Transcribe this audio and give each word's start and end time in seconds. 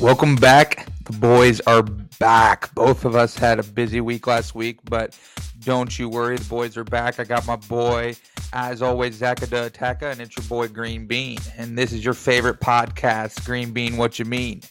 Welcome 0.00 0.36
back. 0.36 0.86
The 1.06 1.18
boys 1.18 1.60
are 1.62 1.82
back. 1.82 2.72
Both 2.72 3.04
of 3.04 3.16
us 3.16 3.36
had 3.36 3.58
a 3.58 3.64
busy 3.64 4.00
week 4.00 4.28
last 4.28 4.54
week, 4.54 4.78
but 4.84 5.18
don't 5.64 5.98
you 5.98 6.08
worry. 6.08 6.36
The 6.36 6.44
boys 6.44 6.76
are 6.76 6.84
back. 6.84 7.18
I 7.18 7.24
got 7.24 7.44
my 7.48 7.56
boy, 7.56 8.14
as 8.52 8.80
always, 8.80 9.20
Zaka 9.20 9.48
Ataka, 9.48 10.12
and 10.12 10.20
it's 10.20 10.36
your 10.36 10.46
boy 10.46 10.68
Green 10.68 11.08
Bean. 11.08 11.38
And 11.56 11.76
this 11.76 11.92
is 11.92 12.04
your 12.04 12.14
favorite 12.14 12.60
podcast, 12.60 13.44
Green 13.44 13.72
Bean 13.72 13.96
What 13.96 14.20
You 14.20 14.24
Mean. 14.24 14.62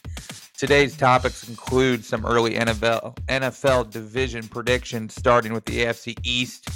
Today's 0.56 0.96
topics 0.96 1.46
include 1.46 2.06
some 2.06 2.24
early 2.24 2.54
NFL 2.54 3.14
NFL 3.26 3.90
division 3.90 4.48
predictions, 4.48 5.14
starting 5.14 5.52
with 5.52 5.66
the 5.66 5.84
AFC 5.84 6.16
East 6.24 6.70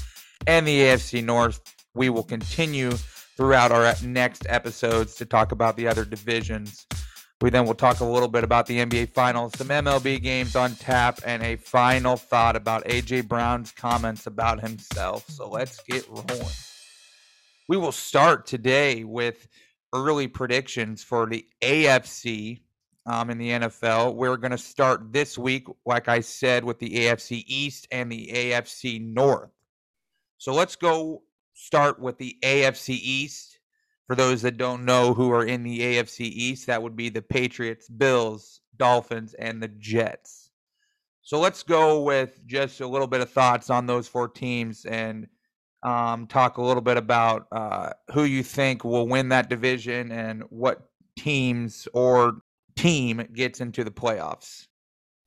and 0.47 0.67
the 0.67 0.79
AFC 0.79 1.25
North. 1.25 1.75
We 1.95 2.11
will 2.11 2.23
continue 2.23 2.91
throughout 2.91 3.73
our 3.73 3.95
next 4.05 4.47
episodes 4.51 5.15
to 5.15 5.25
talk 5.25 5.53
about 5.53 5.79
the 5.79 5.89
other 5.89 6.05
divisions. 6.05 6.87
We 7.43 7.51
then 7.51 7.67
will 7.67 7.75
talk 7.75 7.99
a 7.99 8.05
little 8.05 8.29
bit 8.29 8.45
about 8.45 8.67
the 8.67 8.79
NBA 8.79 9.09
Finals, 9.15 9.55
some 9.57 9.67
MLB 9.67 10.23
games 10.23 10.55
on 10.55 10.77
tap, 10.77 11.19
and 11.27 11.43
a 11.43 11.57
final 11.57 12.17
thought 12.17 12.55
about 12.55 12.85
AJ 12.85 13.27
Brown's 13.27 13.73
comments 13.73 14.29
about 14.29 14.61
himself. 14.61 15.29
So 15.29 15.49
let's 15.49 15.83
get 15.83 16.09
rolling. 16.09 16.47
We 17.69 17.77
will 17.77 17.91
start 17.91 18.47
today 18.47 19.03
with 19.03 19.49
early 19.93 20.29
predictions 20.29 21.03
for 21.03 21.27
the 21.27 21.45
AFC 21.61 22.61
um, 23.07 23.29
in 23.29 23.39
the 23.39 23.49
NFL. 23.49 24.15
We're 24.15 24.37
going 24.37 24.53
to 24.53 24.59
start 24.59 25.13
this 25.13 25.37
week, 25.37 25.67
like 25.85 26.07
I 26.07 26.21
said, 26.21 26.63
with 26.63 26.79
the 26.79 26.91
AFC 26.91 27.43
East 27.49 27.89
and 27.91 28.13
the 28.13 28.31
AFC 28.33 29.05
North. 29.05 29.51
So 30.39 30.55
let's 30.55 30.77
go 30.77 31.25
start 31.55 31.99
with 31.99 32.19
the 32.19 32.37
AFC 32.45 32.91
East. 32.91 33.52
For 34.07 34.17
those 34.17 34.43
that 34.43 34.57
don't 34.57 34.85
know 34.85 35.15
who 35.15 35.31
are 35.31 35.45
in 35.45 35.63
the 35.63 35.79
AFC 35.79 36.21
East, 36.21 36.67
that 36.67 36.83
would 36.83 36.97
be 36.97 37.09
the 37.09 37.23
Patriots, 37.23 37.89
Bills, 37.89 38.61
Dolphins, 38.77 39.35
and 39.35 39.63
the 39.63 39.69
Jets. 39.69 40.51
So 41.23 41.39
let's 41.39 41.63
go 41.63 42.03
with 42.03 42.45
just 42.47 42.81
a 42.81 42.87
little 42.87 43.07
bit 43.07 43.21
of 43.21 43.31
thoughts 43.31 43.71
on 43.71 43.87
those 43.87 44.09
four 44.09 44.29
teams 44.29 44.85
and 44.85 45.29
um, 45.85 46.27
talk 46.27 46.59
a 46.59 46.63
little 46.63 46.83
bit 46.83 46.97
about 46.97 47.47
uh, 47.53 47.91
who 48.13 48.25
you 48.25 48.43
think 48.43 48.85
will 48.85 49.07
win 49.07 49.29
that 49.29 49.49
division 49.49 50.11
and 50.11 50.43
what 50.51 50.91
teams 51.17 51.87
or 51.95 52.39
team 52.77 53.27
gets 53.33 53.61
into 53.61 53.85
the 53.85 53.91
playoffs. 53.91 54.67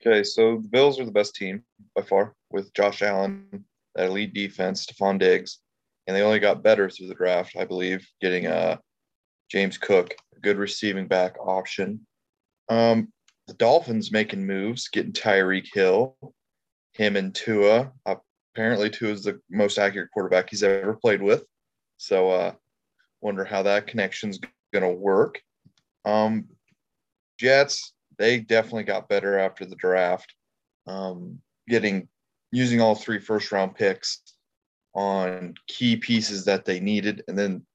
Okay, 0.05 0.23
so 0.23 0.57
the 0.57 0.67
Bills 0.67 0.99
are 0.99 1.05
the 1.05 1.11
best 1.11 1.35
team 1.35 1.63
by 1.95 2.01
far 2.01 2.35
with 2.51 2.73
Josh 2.73 3.01
Allen, 3.01 3.65
that 3.95 4.07
elite 4.07 4.33
defense, 4.33 4.85
Stefon 4.85 5.17
Diggs 5.17 5.59
and 6.07 6.15
they 6.15 6.21
only 6.21 6.39
got 6.39 6.63
better 6.63 6.89
through 6.89 7.07
the 7.07 7.15
draft, 7.15 7.55
I 7.57 7.65
believe, 7.65 8.07
getting 8.21 8.47
uh, 8.47 8.77
James 9.49 9.77
Cook, 9.77 10.13
a 10.35 10.39
good 10.39 10.57
receiving 10.57 11.07
back 11.07 11.35
option. 11.39 12.05
Um, 12.69 13.11
the 13.47 13.53
Dolphins 13.53 14.11
making 14.11 14.45
moves, 14.45 14.87
getting 14.87 15.11
Tyreek 15.11 15.67
Hill, 15.73 16.15
him 16.93 17.15
and 17.15 17.33
Tua. 17.33 17.91
Apparently, 18.55 18.89
Tua 18.89 19.11
is 19.11 19.23
the 19.23 19.39
most 19.49 19.77
accurate 19.77 20.11
quarterback 20.11 20.49
he's 20.49 20.63
ever 20.63 20.95
played 20.95 21.21
with. 21.21 21.43
So, 21.97 22.29
uh, 22.29 22.53
wonder 23.21 23.45
how 23.45 23.63
that 23.63 23.87
connection's 23.87 24.39
going 24.73 24.83
to 24.83 24.99
work. 24.99 25.41
Um, 26.05 26.45
Jets, 27.39 27.93
they 28.17 28.39
definitely 28.39 28.83
got 28.83 29.09
better 29.09 29.37
after 29.39 29.65
the 29.65 29.75
draft. 29.75 30.33
Um, 30.87 31.39
getting 31.67 32.07
using 32.51 32.79
all 32.79 32.95
three 32.95 33.19
first 33.19 33.51
round 33.51 33.75
picks 33.75 34.21
on 34.95 35.53
key 35.67 35.97
pieces 35.97 36.45
that 36.45 36.65
they 36.65 36.79
needed. 36.79 37.23
And 37.27 37.37
then 37.37 37.65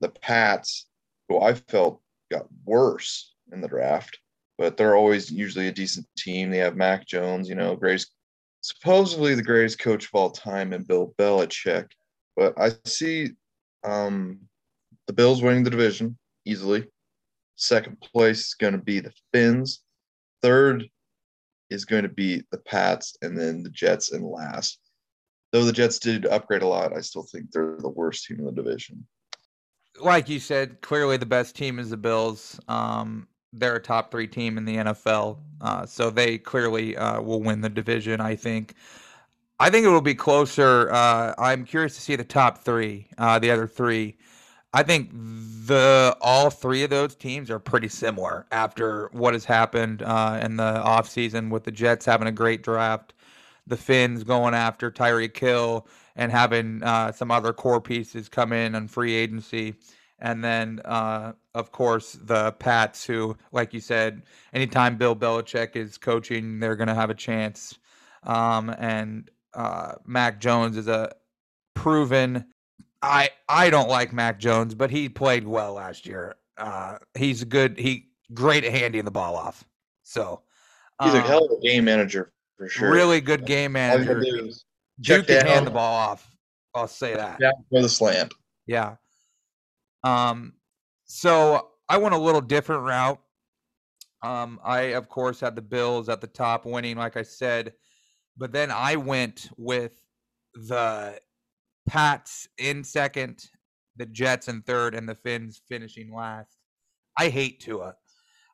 the 0.00 0.08
Pats, 0.08 0.86
who 1.28 1.40
I 1.40 1.54
felt 1.54 2.00
got 2.30 2.46
worse 2.64 3.34
in 3.52 3.60
the 3.60 3.68
draft, 3.68 4.18
but 4.56 4.76
they're 4.76 4.96
always 4.96 5.30
usually 5.30 5.68
a 5.68 5.72
decent 5.72 6.06
team. 6.16 6.50
They 6.50 6.58
have 6.58 6.76
Mac 6.76 7.06
Jones, 7.06 7.48
you 7.48 7.54
know, 7.54 7.76
greatest, 7.76 8.12
supposedly 8.60 9.34
the 9.34 9.42
greatest 9.42 9.78
coach 9.78 10.04
of 10.06 10.10
all 10.14 10.30
time, 10.30 10.72
and 10.72 10.86
Bill 10.86 11.14
Belichick. 11.18 11.90
But 12.36 12.54
I 12.58 12.70
see 12.84 13.30
um, 13.84 14.40
the 15.06 15.12
Bills 15.12 15.42
winning 15.42 15.64
the 15.64 15.70
division 15.70 16.16
easily. 16.44 16.86
Second 17.56 18.00
place 18.00 18.46
is 18.46 18.54
going 18.54 18.72
to 18.72 18.78
be 18.78 19.00
the 19.00 19.12
Fins. 19.32 19.82
Third 20.42 20.88
is 21.70 21.84
going 21.84 22.02
to 22.02 22.08
be 22.08 22.42
the 22.50 22.58
Pats, 22.58 23.16
and 23.22 23.36
then 23.36 23.62
the 23.62 23.70
Jets 23.70 24.12
in 24.12 24.22
last 24.22 24.78
though 25.52 25.64
the 25.64 25.72
Jets 25.72 25.98
did 25.98 26.26
upgrade 26.26 26.62
a 26.62 26.66
lot, 26.66 26.96
I 26.96 27.00
still 27.00 27.22
think 27.22 27.52
they're 27.52 27.76
the 27.78 27.88
worst 27.88 28.26
team 28.26 28.38
in 28.38 28.46
the 28.46 28.52
division. 28.52 29.06
Like 30.00 30.28
you 30.28 30.38
said, 30.38 30.80
clearly 30.80 31.18
the 31.18 31.26
best 31.26 31.54
team 31.54 31.78
is 31.78 31.90
the 31.90 31.96
Bills. 31.96 32.58
Um, 32.66 33.28
they're 33.52 33.76
a 33.76 33.80
top 33.80 34.10
three 34.10 34.26
team 34.26 34.56
in 34.56 34.64
the 34.64 34.76
NFL, 34.76 35.38
uh, 35.60 35.84
so 35.84 36.08
they 36.08 36.38
clearly 36.38 36.96
uh, 36.96 37.20
will 37.20 37.42
win 37.42 37.60
the 37.60 37.68
division. 37.68 38.20
I 38.20 38.34
think. 38.34 38.74
I 39.60 39.70
think 39.70 39.86
it 39.86 39.90
will 39.90 40.00
be 40.00 40.14
closer. 40.14 40.90
Uh, 40.90 41.34
I'm 41.38 41.64
curious 41.64 41.94
to 41.94 42.00
see 42.00 42.16
the 42.16 42.24
top 42.24 42.64
three, 42.64 43.06
uh, 43.16 43.38
the 43.38 43.52
other 43.52 43.68
three. 43.68 44.16
I 44.72 44.82
think 44.82 45.10
the 45.12 46.16
all 46.20 46.50
three 46.50 46.82
of 46.82 46.90
those 46.90 47.14
teams 47.14 47.50
are 47.50 47.58
pretty 47.58 47.88
similar 47.88 48.46
after 48.50 49.08
what 49.12 49.34
has 49.34 49.44
happened 49.44 50.02
uh, 50.02 50.40
in 50.42 50.56
the 50.56 50.82
offseason 50.84 51.50
with 51.50 51.62
the 51.62 51.70
Jets 51.70 52.06
having 52.06 52.26
a 52.26 52.32
great 52.32 52.62
draft 52.62 53.12
the 53.66 53.76
Fins 53.76 54.24
going 54.24 54.54
after 54.54 54.90
Tyreek 54.90 55.36
Hill 55.36 55.86
and 56.16 56.30
having 56.30 56.82
uh, 56.82 57.12
some 57.12 57.30
other 57.30 57.52
core 57.52 57.80
pieces 57.80 58.28
come 58.28 58.52
in 58.52 58.74
on 58.74 58.88
free 58.88 59.14
agency. 59.14 59.74
And 60.18 60.44
then, 60.44 60.80
uh, 60.84 61.32
of 61.54 61.72
course, 61.72 62.12
the 62.12 62.52
Pats, 62.52 63.04
who, 63.04 63.36
like 63.50 63.74
you 63.74 63.80
said, 63.80 64.22
anytime 64.52 64.96
Bill 64.96 65.16
Belichick 65.16 65.74
is 65.74 65.98
coaching, 65.98 66.60
they're 66.60 66.76
going 66.76 66.88
to 66.88 66.94
have 66.94 67.10
a 67.10 67.14
chance. 67.14 67.78
Um, 68.22 68.70
and 68.70 69.28
uh, 69.52 69.94
Mac 70.06 70.40
Jones 70.40 70.76
is 70.76 70.86
a 70.86 71.12
proven. 71.74 72.46
I 73.02 73.30
I 73.48 73.68
don't 73.70 73.88
like 73.88 74.12
Mac 74.12 74.38
Jones, 74.38 74.76
but 74.76 74.92
he 74.92 75.08
played 75.08 75.44
well 75.46 75.74
last 75.74 76.06
year. 76.06 76.36
Uh, 76.56 76.98
he's 77.16 77.42
good. 77.42 77.78
He 77.78 78.10
great 78.32 78.64
at 78.64 78.72
handing 78.72 79.04
the 79.04 79.10
ball 79.10 79.34
off. 79.34 79.64
So 80.04 80.42
he's 81.02 81.14
um, 81.14 81.18
a 81.18 81.22
hell 81.22 81.44
of 81.44 81.50
a 81.50 81.60
game 81.60 81.84
manager 81.84 82.32
for 82.62 82.68
sure. 82.68 82.92
Really 82.92 83.20
good 83.20 83.44
game 83.44 83.72
manager. 83.72 84.22
Duke 85.00 85.26
can 85.26 85.46
hand 85.46 85.66
the 85.66 85.70
ball 85.70 85.94
off. 85.94 86.28
I'll 86.74 86.86
say 86.86 87.14
that. 87.14 87.38
Yeah, 87.40 87.50
for 87.70 87.82
the 87.82 87.88
slant. 87.88 88.32
Yeah. 88.66 88.96
Um, 90.04 90.54
so 91.04 91.70
I 91.88 91.98
went 91.98 92.14
a 92.14 92.18
little 92.18 92.40
different 92.40 92.82
route. 92.84 93.20
Um, 94.22 94.60
I 94.64 94.80
of 94.94 95.08
course 95.08 95.40
had 95.40 95.56
the 95.56 95.62
Bills 95.62 96.08
at 96.08 96.20
the 96.20 96.28
top 96.28 96.64
winning, 96.64 96.96
like 96.96 97.16
I 97.16 97.22
said, 97.22 97.72
but 98.36 98.52
then 98.52 98.70
I 98.70 98.94
went 98.94 99.50
with 99.56 100.00
the 100.54 101.18
Pats 101.88 102.46
in 102.58 102.84
second, 102.84 103.42
the 103.96 104.06
Jets 104.06 104.46
in 104.46 104.62
third, 104.62 104.94
and 104.94 105.08
the 105.08 105.16
Fins 105.16 105.60
finishing 105.68 106.14
last. 106.14 106.56
I 107.18 107.28
hate 107.28 107.58
Tua. 107.58 107.96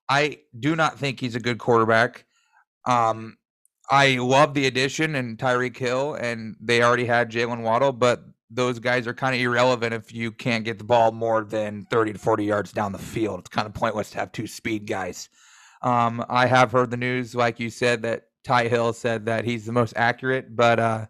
I 0.09 0.39
do 0.59 0.75
not 0.75 0.99
think 0.99 1.21
he's 1.21 1.35
a 1.35 1.41
good 1.41 1.59
quarterback. 1.59 2.25
Um, 2.87 3.37
I 3.91 4.17
love 4.17 4.55
the 4.55 4.67
addition 4.67 5.15
and 5.15 5.39
Tyreek 5.39 5.77
Hill, 5.77 6.15
and 6.15 6.57
they 6.61 6.83
already 6.83 7.07
had 7.07 7.31
Jalen 7.31 7.63
Waddle, 7.63 7.93
but 7.93 8.25
those 8.51 8.79
guys 8.79 9.07
are 9.07 9.15
kind 9.15 9.35
of 9.35 9.41
irrelevant 9.41 9.95
if 9.95 10.13
you 10.13 10.33
can't 10.33 10.65
get 10.65 10.79
the 10.79 10.85
ball 10.85 11.13
more 11.13 11.45
than 11.45 11.87
30 11.91 12.15
to 12.15 12.19
40 12.19 12.45
yards 12.45 12.73
down 12.73 12.93
the 12.93 12.99
field. 12.99 13.41
It's 13.41 13.49
kind 13.49 13.67
of 13.67 13.75
pointless 13.75 14.11
to 14.11 14.19
have 14.19 14.33
two 14.33 14.47
speed 14.47 14.87
guys. 14.87 15.29
Um, 15.83 16.25
I 16.29 16.47
have 16.47 16.73
heard 16.73 16.91
the 16.91 16.97
news, 16.97 17.35
like 17.35 17.61
you 17.61 17.71
said, 17.71 18.03
that 18.03 18.25
Ty 18.45 18.69
Hill 18.69 18.93
said 18.93 19.27
that 19.27 19.45
he's 19.45 19.67
the 19.67 19.73
most 19.73 19.93
accurate, 19.97 20.57
but 20.57 20.79
uh, 20.79 21.07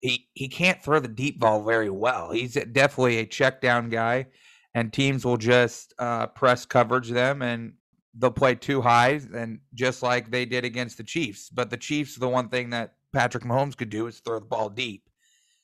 he 0.00 0.28
he 0.34 0.48
can't 0.48 0.82
throw 0.82 1.00
the 1.00 1.08
deep 1.08 1.38
ball 1.38 1.62
very 1.62 1.90
well. 1.90 2.30
He's 2.32 2.54
definitely 2.54 3.18
a 3.18 3.26
check 3.26 3.60
down 3.60 3.90
guy, 3.90 4.26
and 4.74 4.92
teams 4.92 5.24
will 5.24 5.36
just 5.36 5.94
uh, 5.98 6.26
press 6.28 6.66
coverage 6.66 7.10
them 7.10 7.42
and 7.42 7.74
they'll 8.18 8.30
play 8.30 8.54
too 8.54 8.80
high 8.80 9.20
and 9.34 9.58
just 9.74 10.02
like 10.02 10.30
they 10.30 10.44
did 10.44 10.64
against 10.64 10.96
the 10.96 11.04
Chiefs. 11.04 11.50
But 11.50 11.70
the 11.70 11.76
Chiefs, 11.76 12.16
the 12.16 12.28
one 12.28 12.48
thing 12.48 12.70
that 12.70 12.94
Patrick 13.12 13.44
Mahomes 13.44 13.76
could 13.76 13.90
do 13.90 14.06
is 14.06 14.20
throw 14.20 14.38
the 14.38 14.46
ball 14.46 14.68
deep. 14.68 15.08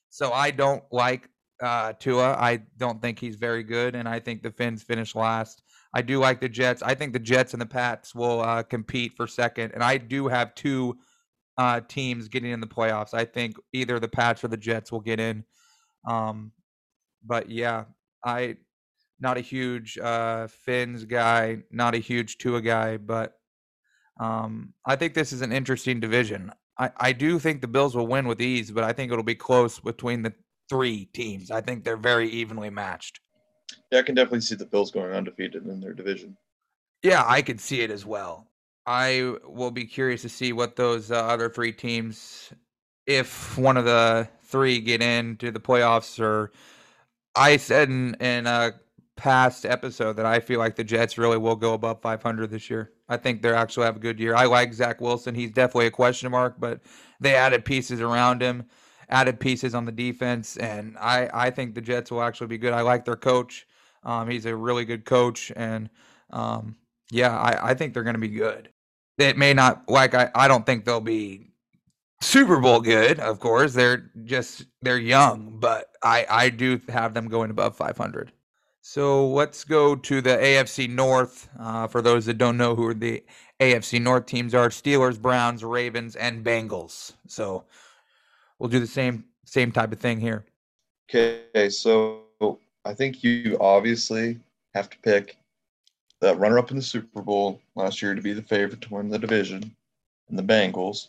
So 0.09 0.33
I 0.33 0.51
don't 0.51 0.83
like 0.91 1.29
uh, 1.63 1.93
Tua. 1.99 2.33
I 2.33 2.63
don't 2.79 3.01
think 3.01 3.19
he's 3.19 3.37
very 3.37 3.63
good, 3.63 3.95
and 3.95 4.09
I 4.09 4.19
think 4.19 4.43
the 4.43 4.51
Fins 4.51 4.83
finish 4.83 5.15
last. 5.15 5.63
I 5.95 6.03
do 6.03 6.19
like 6.19 6.41
the 6.41 6.49
Jets. 6.49 6.83
I 6.83 6.95
think 6.95 7.13
the 7.13 7.19
Jets 7.19 7.53
and 7.53 7.61
the 7.61 7.67
Pats 7.67 8.15
will 8.15 8.41
uh, 8.41 8.63
compete 8.63 9.13
for 9.17 9.27
second, 9.27 9.73
and 9.73 9.83
I 9.83 9.99
do 9.99 10.29
have 10.29 10.55
two 10.55 10.99
uh, 11.59 11.81
teams 11.87 12.29
getting 12.29 12.51
in 12.51 12.61
the 12.61 12.67
playoffs. 12.67 13.15
I 13.15 13.25
think 13.25 13.57
either 13.73 13.99
the 14.01 14.09
Pats 14.09 14.43
or 14.43 14.49
the 14.49 14.57
Jets 14.57 14.91
will 14.91 15.01
get 15.01 15.21
in. 15.21 15.45
Um, 16.09 16.53
but 17.25 17.51
yeah, 17.51 17.85
I 18.25 18.57
not 19.21 19.37
a 19.37 19.41
huge 19.41 19.99
uh, 19.99 20.47
Fins 20.49 21.05
guy, 21.05 21.59
not 21.71 21.95
a 21.95 21.99
huge 21.99 22.39
Tua 22.39 22.61
guy, 22.61 22.97
but 22.97 23.35
um, 24.19 24.75
I 24.87 24.97
think 24.97 25.15
this 25.15 25.33
is 25.33 25.43
an 25.43 25.53
interesting 25.53 26.01
division. 26.01 26.53
I, 26.79 26.91
I 26.97 27.13
do 27.13 27.39
think 27.39 27.61
the 27.61 27.69
Bills 27.69 27.95
will 27.95 28.07
win 28.07 28.27
with 28.27 28.41
ease, 28.41 28.71
but 28.71 28.85
I 28.85 28.93
think 28.93 29.13
it'll 29.13 29.25
be 29.25 29.35
close 29.35 29.79
between 29.79 30.23
the 30.23 30.33
three 30.69 31.07
teams. 31.07 31.51
I 31.51 31.61
think 31.61 31.85
they're 31.85 31.97
very 31.97 32.29
evenly 32.31 32.71
matched. 32.71 33.21
Yeah, 33.91 33.99
I 34.01 34.03
can 34.03 34.15
definitely 34.15 34.41
see 34.41 34.55
the 34.55 34.67
Bills 34.67 34.91
going 34.91 35.13
undefeated 35.13 35.67
in 35.67 35.81
their 35.81 35.93
division. 35.93 36.37
Yeah, 37.03 37.25
I 37.27 37.43
could 37.43 37.61
see 37.61 37.81
it 37.81 37.91
as 37.91 38.05
well. 38.05 38.47
I 38.87 39.35
will 39.45 39.71
be 39.71 39.85
curious 39.85 40.23
to 40.23 40.29
see 40.29 40.53
what 40.53 40.77
those 40.77 41.11
uh, 41.11 41.17
other 41.17 41.49
three 41.49 41.73
teams, 41.73 42.53
if 43.07 43.57
one 43.59 43.77
of 43.77 43.85
the 43.85 44.29
three 44.45 44.81
get 44.81 45.03
into 45.03 45.51
the 45.51 45.61
playoffs, 45.61 46.21
or 46.21 46.51
I 47.37 47.57
said 47.59 47.89
in 47.89 48.15
in 48.15 48.47
a 48.47 48.75
past 49.21 49.67
episode 49.67 50.15
that 50.15 50.25
I 50.25 50.41
feel 50.41 50.59
like 50.59 50.77
the 50.77 50.83
Jets 50.83 51.19
really 51.19 51.37
will 51.37 51.55
go 51.55 51.75
above 51.75 52.01
500 52.01 52.51
this 52.51 52.71
year. 52.71 52.91
I 53.07 53.19
think 53.19 53.43
they're 53.43 53.55
actually 53.55 53.85
have 53.85 53.97
a 53.97 54.01
good 54.01 54.19
year. 54.19 54.35
I 54.35 54.47
like 54.47 54.73
Zach 54.73 54.99
Wilson. 54.99 55.35
He's 55.35 55.51
definitely 55.51 55.89
a 55.89 55.91
question 55.91 56.31
mark, 56.31 56.55
but 56.59 56.81
they 57.21 57.35
added 57.35 57.67
pieces 57.67 58.01
around 58.01 58.41
him, 58.41 58.65
added 59.11 59.39
pieces 59.39 59.75
on 59.75 59.85
the 59.85 59.93
defense, 59.93 60.57
and 60.57 60.97
I 60.97 61.29
I 61.35 61.51
think 61.51 61.75
the 61.75 61.83
Jets 61.83 62.11
will 62.11 62.23
actually 62.23 62.47
be 62.47 62.57
good. 62.57 62.73
I 62.73 62.81
like 62.81 63.05
their 63.05 63.15
coach. 63.15 63.67
Um, 64.05 64.31
he's 64.31 64.47
a 64.47 64.57
really 64.57 64.87
good 64.87 65.05
coach, 65.05 65.53
and 65.55 65.91
um, 66.31 66.77
yeah, 67.11 67.37
I, 67.37 67.73
I 67.73 67.75
think 67.75 67.93
they're 67.93 68.03
going 68.03 68.15
to 68.15 68.21
be 68.21 68.29
good. 68.29 68.71
It 69.19 69.37
may 69.37 69.53
not 69.53 69.87
like 69.87 70.15
I, 70.15 70.31
I 70.35 70.49
don't 70.49 70.65
think 70.65 70.87
they'll 70.87 70.99
be 70.99 71.51
Super 72.23 72.59
Bowl 72.59 72.81
good, 72.81 73.21
of 73.21 73.39
course. 73.39 73.75
They're 73.75 74.11
just 74.25 74.65
they're 74.81 74.97
young, 74.97 75.59
but 75.61 75.89
I 76.03 76.25
I 76.31 76.49
do 76.49 76.81
have 76.89 77.13
them 77.13 77.29
going 77.29 77.51
above 77.51 77.77
500. 77.77 78.33
So 78.83 79.29
let's 79.29 79.65
go 79.65 79.95
to 79.95 80.21
the 80.21 80.31
AFC 80.31 80.89
North. 80.89 81.49
Uh, 81.59 81.87
for 81.87 82.01
those 82.01 82.27
that 82.27 82.39
don't 82.39 82.57
know 82.57 82.75
who 82.75 82.95
the 82.95 83.23
AFC 83.61 84.01
North 84.01 84.27
teams 84.27 84.55
are: 84.55 84.69
Steelers, 84.69 85.21
Browns, 85.21 85.63
Ravens, 85.63 86.17
and 86.17 86.45
Bengals. 86.45 87.13
So 87.27 87.65
we'll 88.59 88.71
do 88.71 88.81
the 88.81 88.87
same 88.87 89.25
same 89.45 89.71
type 89.73 89.93
of 89.93 90.01
thing 90.01 90.21
here. 90.21 90.45
Okay, 91.09 91.69
so 91.69 92.23
I 92.85 92.95
think 92.95 93.23
you 93.23 93.57
obviously 93.61 94.39
have 94.75 94.89
to 94.91 94.99
pick 94.99 95.37
the 96.21 96.35
runner 96.37 96.59
up 96.59 96.71
in 96.71 96.77
the 96.77 96.83
Super 96.83 97.23
Bowl 97.23 97.61
last 97.75 98.01
year 98.01 98.15
to 98.15 98.23
be 98.23 98.33
the 98.33 98.43
favorite 98.43 98.81
to 98.83 98.95
win 98.95 99.09
the 99.09 99.19
division, 99.19 99.75
and 100.29 100.39
the 100.39 100.43
Bengals. 100.43 101.09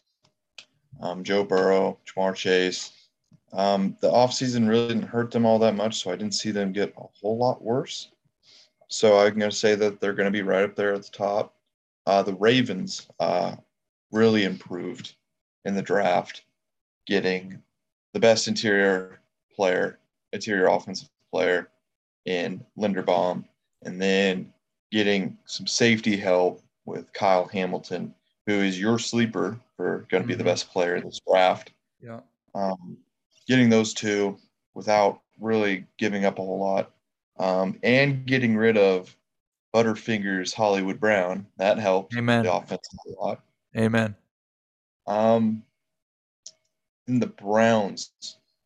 Um, 1.00 1.24
Joe 1.24 1.44
Burrow, 1.44 1.98
Ja'Marr 2.06 2.36
Chase. 2.36 2.92
Um, 3.54 3.98
the 4.00 4.10
offseason 4.10 4.68
really 4.68 4.88
didn't 4.88 5.04
hurt 5.04 5.32
them 5.32 5.46
all 5.46 5.60
that 5.60 5.76
much, 5.76 6.02
so 6.02 6.12
I 6.12 6.16
didn't 6.16 6.36
see 6.36 6.52
them 6.52 6.72
get 6.72 6.94
a 6.98 7.04
whole 7.20 7.38
lot 7.38 7.62
worse. 7.62 8.10
So 8.88 9.20
I'm 9.20 9.38
going 9.38 9.52
to 9.52 9.56
say 9.56 9.76
that 9.76 10.00
they're 10.00 10.14
going 10.14 10.32
to 10.32 10.32
be 10.32 10.42
right 10.42 10.64
up 10.64 10.76
there 10.76 10.94
at 10.94 11.04
the 11.04 11.12
top. 11.12 11.56
Uh, 12.06 12.24
the 12.24 12.34
Ravens 12.36 13.08
uh, 13.20 13.56
really 14.12 14.44
improved 14.44 15.16
in 15.66 15.76
the 15.76 15.82
draft, 15.82 16.44
getting 17.06 17.62
the 18.14 18.20
best 18.20 18.48
interior 18.48 19.20
player, 19.54 20.00
interior 20.34 20.68
offensive 20.68 21.10
player 21.32 21.70
in 22.26 22.64
Linderbaum, 22.78 23.46
and 23.84 24.02
then 24.02 24.52
getting 24.92 25.38
some 25.46 25.68
safety 25.68 26.18
help 26.18 26.62
with 26.86 27.12
Kyle 27.14 27.48
Hamilton, 27.48 28.14
who 28.46 28.54
is 28.54 28.80
your 28.80 29.00
sleeper 29.00 29.60
for 29.78 30.06
going 30.10 30.24
to 30.24 30.28
be 30.28 30.36
the 30.36 30.44
Mhm. 30.44 30.48
best 30.48 30.70
player 30.70 30.96
in 30.96 31.06
this 31.06 31.22
draft. 31.28 31.72
Yeah. 32.02 32.20
Um, 32.56 32.98
getting 33.48 33.70
those 33.70 33.94
two 33.94 34.38
without 34.74 35.22
really 35.40 35.86
giving 35.98 36.26
up 36.26 36.40
a 36.40 36.42
whole 36.42 36.60
lot, 36.60 36.92
um, 37.40 37.78
and 37.84 38.26
getting 38.26 38.56
rid 38.56 38.78
of 38.78 39.16
Butterfingers 39.74 40.54
Hollywood 40.54 41.00
Brown 41.00 41.46
that 41.58 41.80
helped 41.80 42.16
Amen. 42.16 42.44
the 42.44 42.54
offense 42.54 42.88
a 43.08 43.22
lot. 43.22 43.42
Amen. 43.76 44.16
Um, 45.08 45.64
in 47.08 47.20
the 47.20 47.28
Browns, 47.28 48.12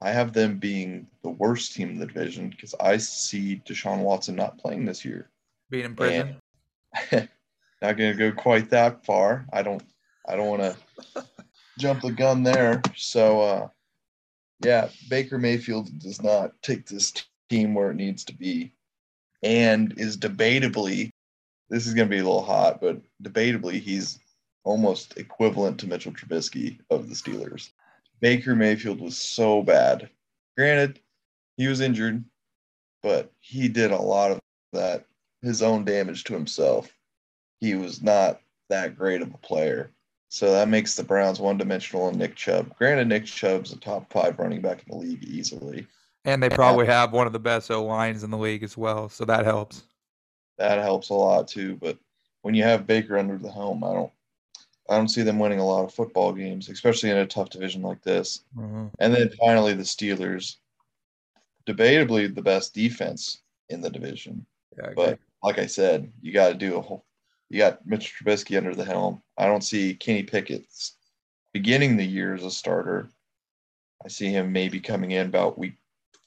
I 0.02 0.12
have 0.12 0.34
them 0.34 0.58
being 0.58 1.08
the 1.24 1.30
worst 1.30 1.74
team 1.74 1.90
in 1.90 2.00
the 2.00 2.06
division 2.06 2.50
because 2.50 2.76
I 2.80 2.98
see 2.98 3.62
Deshaun 3.66 4.00
Watson 4.00 4.36
not 4.36 4.58
playing 4.58 4.86
this 4.86 5.06
year. 5.06 5.30
Being 5.70 5.86
in 5.86 5.96
prison. 5.96 6.36
Not 7.82 7.98
going 7.98 8.18
to 8.18 8.32
go 8.32 8.32
quite 8.32 8.70
that 8.70 9.06
far. 9.06 9.46
I 9.52 9.62
don't. 9.62 9.84
I 10.28 10.36
don't 10.36 10.48
want 10.48 10.62
to 10.62 11.26
jump 11.80 12.02
the 12.02 12.12
gun 12.12 12.42
there. 12.42 12.82
So, 12.96 13.42
uh, 13.42 13.68
yeah, 14.64 14.90
Baker 15.10 15.38
Mayfield 15.38 15.98
does 16.00 16.22
not 16.22 16.54
take 16.62 16.86
this 16.86 17.14
team 17.50 17.74
where 17.74 17.92
it 17.92 17.96
needs 17.96 18.24
to 18.26 18.34
be, 18.36 18.74
and 19.44 19.94
is 19.98 20.18
debatably. 20.18 21.12
This 21.70 21.88
is 21.88 21.94
going 21.94 22.08
to 22.08 22.16
be 22.16 22.20
a 22.20 22.24
little 22.24 22.44
hot, 22.44 22.80
but 22.80 23.02
debatably, 23.24 23.80
he's 23.80 24.20
almost 24.64 25.18
equivalent 25.18 25.80
to 25.80 25.88
Mitchell 25.88 26.12
Trubisky 26.12 26.80
of 26.90 27.10
the 27.10 27.16
Steelers. 27.16 27.72
Baker 28.20 28.56
Mayfield 28.56 29.02
was 29.02 29.18
so 29.18 29.62
bad. 29.62 30.10
Granted, 30.58 31.00
he 31.58 31.68
was 31.68 31.82
injured, 31.82 32.24
but 33.04 33.32
he 33.40 33.68
did 33.68 33.92
a 33.92 33.98
lot 33.98 34.32
of 34.32 34.40
that 34.74 35.06
his 35.42 35.62
own 35.62 35.86
damage 35.86 36.24
to 36.26 36.34
himself. 36.34 36.92
He 37.60 37.76
was 37.76 38.02
not 38.02 38.42
that 38.70 38.98
great 38.98 39.22
of 39.22 39.34
a 39.34 39.38
player. 39.38 39.92
So 40.36 40.52
that 40.52 40.68
makes 40.68 40.96
the 40.96 41.04
Browns 41.04 41.40
one 41.40 41.58
dimensional 41.58 42.10
and 42.10 42.20
Nick 42.20 42.36
Chubb. 42.36 42.76
Granted, 42.78 43.08
Nick 43.08 43.24
Chubb's 43.24 43.72
a 43.72 43.78
top 43.78 44.12
five 44.12 44.38
running 44.38 44.60
back 44.60 44.84
in 44.86 44.92
the 44.92 44.98
league 44.98 45.24
easily. 45.24 45.88
And 46.26 46.44
they 46.44 46.50
probably 46.50 46.88
have 46.88 47.14
one 47.14 47.26
of 47.26 47.32
the 47.32 47.40
best 47.40 47.72
O 47.72 47.86
lines 47.86 48.22
in 48.22 48.32
the 48.32 48.38
league 48.38 48.62
as 48.62 48.76
well, 48.76 49.08
so 49.08 49.24
that 49.24 49.46
helps. 49.46 49.84
That 50.58 50.80
helps 50.80 51.08
a 51.08 51.14
lot 51.14 51.48
too. 51.48 51.78
But 51.78 51.98
when 52.42 52.54
you 52.54 52.64
have 52.64 52.86
Baker 52.86 53.18
under 53.18 53.38
the 53.38 53.50
helm, 53.50 53.82
I 53.86 53.94
don't 53.94 54.12
I 54.90 54.98
don't 54.98 55.08
see 55.08 55.22
them 55.22 55.40
winning 55.40 55.60
a 55.60 55.66
lot 55.66 55.86
of 55.86 55.94
football 55.94 56.34
games, 56.34 56.68
especially 56.68 57.12
in 57.12 57.18
a 57.18 57.26
tough 57.26 57.50
division 57.50 57.82
like 57.82 58.02
this. 58.02 58.42
Mhm. 58.58 58.92
And 59.00 59.16
then 59.16 59.30
finally 59.40 59.72
the 59.72 59.84
Steelers, 59.84 60.58
debatably 61.66 62.36
the 62.36 62.42
best 62.42 62.74
defense 62.74 63.42
in 63.70 63.80
the 63.80 63.90
division. 63.90 64.46
Yeah, 64.78 64.92
But 64.98 65.18
like 65.42 65.60
I 65.60 65.66
said, 65.66 66.12
you 66.22 66.34
got 66.34 66.50
to 66.50 66.56
do 66.56 66.76
a 66.76 66.82
whole. 66.82 67.06
You 67.50 67.60
got 67.60 67.86
Mitch 67.86 68.16
Trubisky 68.16 68.58
under 68.58 68.74
the 68.74 68.86
helm. 68.86 69.22
I 69.38 69.46
don't 69.46 69.64
see 69.64 69.94
Kenny 69.94 70.24
Pickett 70.24 70.66
beginning 71.54 71.96
the 71.96 72.06
year 72.06 72.34
as 72.34 72.44
a 72.44 72.52
starter. 72.52 73.10
I 74.04 74.08
see 74.08 74.30
him 74.30 74.52
maybe 74.52 74.80
coming 74.80 75.12
in 75.12 75.28
about 75.28 75.58
week 75.58 75.76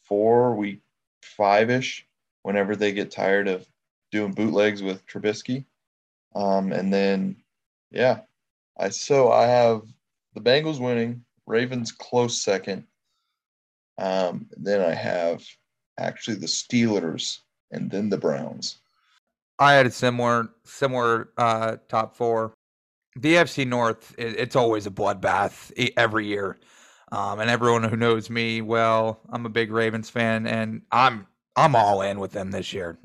four, 0.04 0.54
week 0.54 0.80
five 1.22 1.70
ish, 1.70 2.06
whenever 2.42 2.76
they 2.76 2.92
get 2.92 3.10
tired 3.10 3.48
of 3.48 3.66
doing 4.10 4.32
bootlegs 4.32 4.82
with 4.82 5.06
Trubisky. 5.06 5.64
Um, 6.34 6.72
and 6.72 6.92
then, 6.92 7.36
yeah, 7.90 8.20
I 8.78 8.90
so 8.90 9.30
I 9.32 9.46
have 9.46 9.82
the 10.34 10.40
Bengals 10.40 10.80
winning, 10.80 11.24
Ravens 11.46 11.92
close 11.92 12.40
second. 12.40 12.84
Um, 13.98 14.48
then 14.56 14.80
I 14.80 14.94
have 14.94 15.42
actually 15.98 16.36
the 16.36 16.46
Steelers 16.46 17.40
and 17.70 17.90
then 17.90 18.08
the 18.08 18.18
Browns. 18.18 18.78
I 19.58 19.74
had 19.74 19.86
a 19.86 19.90
similar 19.90 20.50
similar 20.64 21.30
uh, 21.36 21.76
top 21.88 22.16
four. 22.16 22.54
The 23.16 23.34
FC 23.34 23.66
North, 23.66 24.14
it, 24.16 24.38
it's 24.38 24.56
always 24.56 24.86
a 24.86 24.90
bloodbath 24.90 25.72
every 25.96 26.26
year, 26.26 26.58
um, 27.10 27.40
and 27.40 27.50
everyone 27.50 27.82
who 27.82 27.96
knows 27.96 28.30
me 28.30 28.60
well, 28.60 29.20
I'm 29.30 29.46
a 29.46 29.50
big 29.50 29.72
Ravens 29.72 30.10
fan, 30.10 30.46
and 30.46 30.82
I'm 30.92 31.26
I'm 31.56 31.74
all 31.74 32.02
in 32.02 32.20
with 32.20 32.32
them 32.32 32.50
this 32.50 32.72
year. 32.72 32.98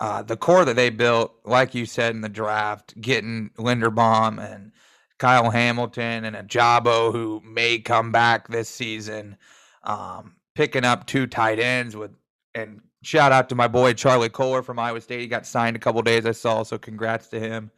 Uh, 0.00 0.22
the 0.22 0.36
core 0.36 0.64
that 0.64 0.76
they 0.76 0.90
built, 0.90 1.34
like 1.44 1.74
you 1.74 1.86
said 1.86 2.14
in 2.14 2.20
the 2.20 2.28
draft, 2.28 3.00
getting 3.00 3.50
Linderbaum 3.56 4.38
and 4.38 4.72
Kyle 5.18 5.50
Hamilton 5.50 6.24
and 6.24 6.36
Ojabo 6.36 7.12
who 7.12 7.40
may 7.44 7.78
come 7.78 8.12
back 8.12 8.48
this 8.48 8.68
season, 8.68 9.36
um, 9.84 10.34
picking 10.54 10.84
up 10.84 11.06
two 11.06 11.26
tight 11.26 11.58
ends 11.58 11.96
with 11.96 12.10
and 12.54 12.80
shout 13.04 13.32
out 13.32 13.48
to 13.50 13.54
my 13.54 13.68
boy 13.68 13.92
Charlie 13.92 14.28
Kolar 14.28 14.62
from 14.62 14.78
Iowa 14.78 15.00
State. 15.00 15.20
He 15.20 15.26
got 15.26 15.46
signed 15.46 15.76
a 15.76 15.78
couple 15.78 16.02
days 16.02 16.26
I 16.26 16.32
saw, 16.32 16.62
so 16.62 16.78
congrats 16.78 17.28
to 17.28 17.40
him. 17.40 17.70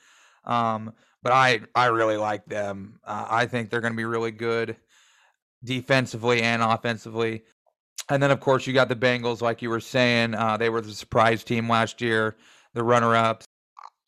Um, 0.45 0.93
but 1.23 1.33
I 1.33 1.61
I 1.75 1.87
really 1.87 2.17
like 2.17 2.47
them. 2.47 3.01
Uh, 3.05 3.27
I 3.29 3.47
think 3.47 3.69
they're 3.69 3.81
going 3.81 3.93
to 3.93 3.97
be 3.97 4.05
really 4.05 4.31
good 4.31 4.77
defensively 5.65 6.43
and 6.43 6.63
offensively. 6.63 7.45
And 8.09 8.23
then 8.23 8.31
of 8.31 8.41
course 8.41 8.67
you 8.67 8.73
got 8.73 8.89
the 8.89 8.97
Bengals, 8.97 9.41
like 9.41 9.63
you 9.63 9.71
were 9.71 9.81
saying, 9.81 10.35
uh, 10.35 10.57
they 10.57 10.71
were 10.71 10.81
the 10.81 10.93
surprise 10.93 11.43
team 11.43 11.69
last 11.69 12.01
year, 12.01 12.37
the 12.75 12.85
runner-ups. 12.85 13.47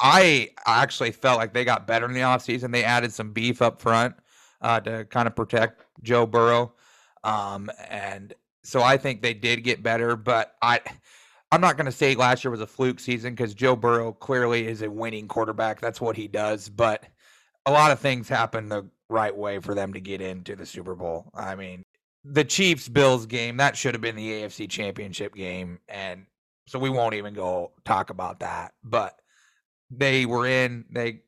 I 0.00 0.50
actually 0.64 1.10
felt 1.10 1.38
like 1.38 1.52
they 1.52 1.64
got 1.64 1.88
better 1.88 2.06
in 2.06 2.12
the 2.12 2.20
offseason. 2.20 2.70
They 2.70 2.84
added 2.84 3.12
some 3.12 3.32
beef 3.32 3.60
up 3.60 3.80
front 3.80 4.14
uh, 4.60 4.78
to 4.80 5.04
kind 5.06 5.26
of 5.26 5.34
protect 5.34 5.84
Joe 6.02 6.26
Burrow. 6.26 6.74
Um, 7.24 7.68
and 7.88 8.32
so 8.68 8.82
I 8.82 8.98
think 8.98 9.22
they 9.22 9.32
did 9.32 9.64
get 9.64 9.82
better, 9.82 10.14
but 10.14 10.54
I 10.60 10.80
I'm 11.50 11.62
not 11.62 11.78
going 11.78 11.86
to 11.86 11.92
say 11.92 12.14
last 12.14 12.44
year 12.44 12.50
was 12.50 12.60
a 12.60 12.66
fluke 12.66 13.00
season 13.00 13.34
because 13.34 13.54
Joe 13.54 13.74
Burrow 13.74 14.12
clearly 14.12 14.66
is 14.66 14.82
a 14.82 14.90
winning 14.90 15.26
quarterback. 15.26 15.80
That's 15.80 16.02
what 16.02 16.16
he 16.16 16.28
does. 16.28 16.68
But 16.68 17.04
a 17.64 17.72
lot 17.72 17.92
of 17.92 17.98
things 17.98 18.28
happened 18.28 18.70
the 18.70 18.86
right 19.08 19.34
way 19.34 19.58
for 19.60 19.74
them 19.74 19.94
to 19.94 20.00
get 20.00 20.20
into 20.20 20.54
the 20.54 20.66
Super 20.66 20.94
Bowl. 20.94 21.30
I 21.34 21.54
mean, 21.54 21.82
the 22.24 22.44
Chiefs 22.44 22.90
Bills 22.90 23.24
game 23.24 23.56
that 23.56 23.74
should 23.74 23.94
have 23.94 24.02
been 24.02 24.16
the 24.16 24.42
AFC 24.42 24.68
Championship 24.68 25.34
game, 25.34 25.78
and 25.88 26.26
so 26.66 26.78
we 26.78 26.90
won't 26.90 27.14
even 27.14 27.32
go 27.32 27.72
talk 27.86 28.10
about 28.10 28.40
that. 28.40 28.74
But 28.84 29.18
they 29.90 30.26
were 30.26 30.46
in. 30.46 30.84
They 30.90 31.22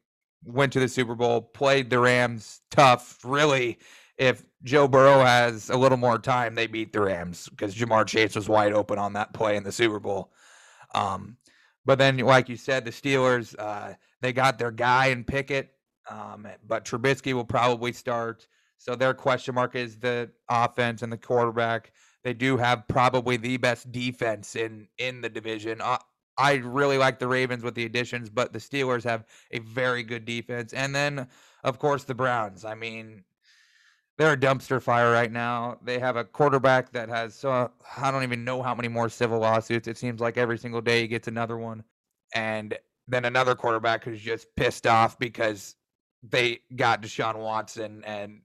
went 0.44 0.74
to 0.74 0.80
the 0.80 0.88
Super 0.88 1.14
Bowl, 1.14 1.40
played 1.40 1.88
the 1.88 2.00
Rams 2.00 2.60
tough. 2.70 3.18
Really, 3.24 3.78
if 4.20 4.44
Joe 4.62 4.86
Burrow 4.86 5.24
has 5.24 5.70
a 5.70 5.76
little 5.76 5.96
more 5.96 6.18
time, 6.18 6.54
they 6.54 6.66
beat 6.66 6.92
the 6.92 7.00
Rams 7.00 7.48
because 7.48 7.74
Ja'Marr 7.74 8.06
Chase 8.06 8.36
was 8.36 8.50
wide 8.50 8.74
open 8.74 8.98
on 8.98 9.14
that 9.14 9.32
play 9.32 9.56
in 9.56 9.64
the 9.64 9.72
Super 9.72 9.98
Bowl. 9.98 10.30
Um, 10.94 11.38
but 11.86 11.98
then, 11.98 12.18
like 12.18 12.50
you 12.50 12.56
said, 12.56 12.84
the 12.84 12.90
Steelers, 12.90 13.58
uh, 13.58 13.94
They 14.20 14.34
got 14.34 14.58
their 14.58 14.70
guy 14.70 15.06
in 15.06 15.24
Pickett, 15.24 15.70
um, 16.10 16.46
but 16.68 16.84
Trubisky 16.84 17.32
will 17.32 17.46
probably 17.46 17.92
start. 17.92 18.46
So 18.76 18.94
their 18.94 19.14
question 19.14 19.54
mark 19.54 19.74
is 19.74 19.98
the 19.98 20.30
offense 20.50 21.00
and 21.00 21.10
the 21.10 21.16
quarterback. 21.16 21.92
They 22.22 22.34
do 22.34 22.58
have 22.58 22.86
probably 22.88 23.38
the 23.38 23.56
best 23.56 23.90
defense 23.90 24.54
in 24.54 24.88
in 24.98 25.22
the 25.22 25.30
division. 25.30 25.80
Uh, 25.80 25.96
I 26.36 26.54
really 26.56 26.98
like 26.98 27.18
the 27.18 27.28
Ravens 27.28 27.64
with 27.64 27.74
the 27.74 27.86
additions, 27.86 28.28
but 28.28 28.52
the 28.52 28.58
Steelers 28.58 29.04
have 29.04 29.24
a 29.50 29.60
very 29.60 30.02
good 30.02 30.26
defense. 30.26 30.74
And 30.74 30.94
then, 30.94 31.28
of 31.64 31.78
course, 31.78 32.04
the 32.04 32.14
Browns. 32.14 32.66
I 32.66 32.74
mean, 32.74 33.24
they're 34.20 34.34
a 34.34 34.36
dumpster 34.36 34.82
fire 34.82 35.10
right 35.10 35.32
now. 35.32 35.78
They 35.82 35.98
have 35.98 36.16
a 36.16 36.24
quarterback 36.24 36.92
that 36.92 37.08
has 37.08 37.42
uh, 37.42 37.68
I 37.96 38.10
don't 38.10 38.22
even 38.22 38.44
know 38.44 38.62
how 38.62 38.74
many 38.74 38.86
more 38.86 39.08
civil 39.08 39.38
lawsuits. 39.38 39.88
It 39.88 39.96
seems 39.96 40.20
like 40.20 40.36
every 40.36 40.58
single 40.58 40.82
day 40.82 41.00
he 41.00 41.08
gets 41.08 41.26
another 41.26 41.56
one, 41.56 41.82
and 42.34 42.76
then 43.08 43.24
another 43.24 43.54
quarterback 43.54 44.04
who's 44.04 44.20
just 44.20 44.54
pissed 44.56 44.86
off 44.86 45.18
because 45.18 45.74
they 46.22 46.60
got 46.76 47.00
Deshaun 47.00 47.36
Watson 47.36 48.04
and 48.04 48.42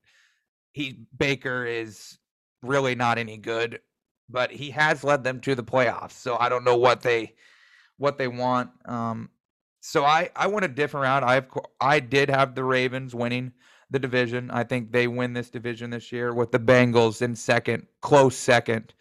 he 0.71 0.99
Baker 1.17 1.65
is 1.65 2.19
really 2.61 2.95
not 2.95 3.17
any 3.17 3.35
good, 3.35 3.81
but 4.29 4.51
he 4.51 4.71
has 4.71 5.03
led 5.03 5.25
them 5.25 5.41
to 5.41 5.55
the 5.55 5.63
playoffs. 5.63 6.13
So 6.13 6.37
I 6.39 6.47
don't 6.47 6.63
know 6.63 6.77
what 6.77 7.01
they 7.01 7.33
what 7.97 8.17
they 8.17 8.29
want. 8.29 8.69
Um, 8.85 9.29
so 9.81 10.05
I 10.05 10.29
I 10.37 10.47
went 10.47 10.63
a 10.63 10.69
different 10.69 11.03
route. 11.03 11.23
I 11.23 11.33
have 11.33 11.49
I 11.81 11.99
did 11.99 12.29
have 12.29 12.55
the 12.55 12.63
Ravens 12.63 13.13
winning 13.13 13.51
the 13.89 13.99
division. 13.99 14.49
I 14.51 14.63
think 14.63 14.91
they 14.91 15.07
win 15.07 15.33
this 15.33 15.49
division 15.49 15.89
this 15.89 16.11
year 16.11 16.33
with 16.33 16.51
the 16.51 16.59
Bengals 16.59 17.21
in 17.21 17.35
second, 17.35 17.87
close 18.01 18.35
second. 18.35 18.93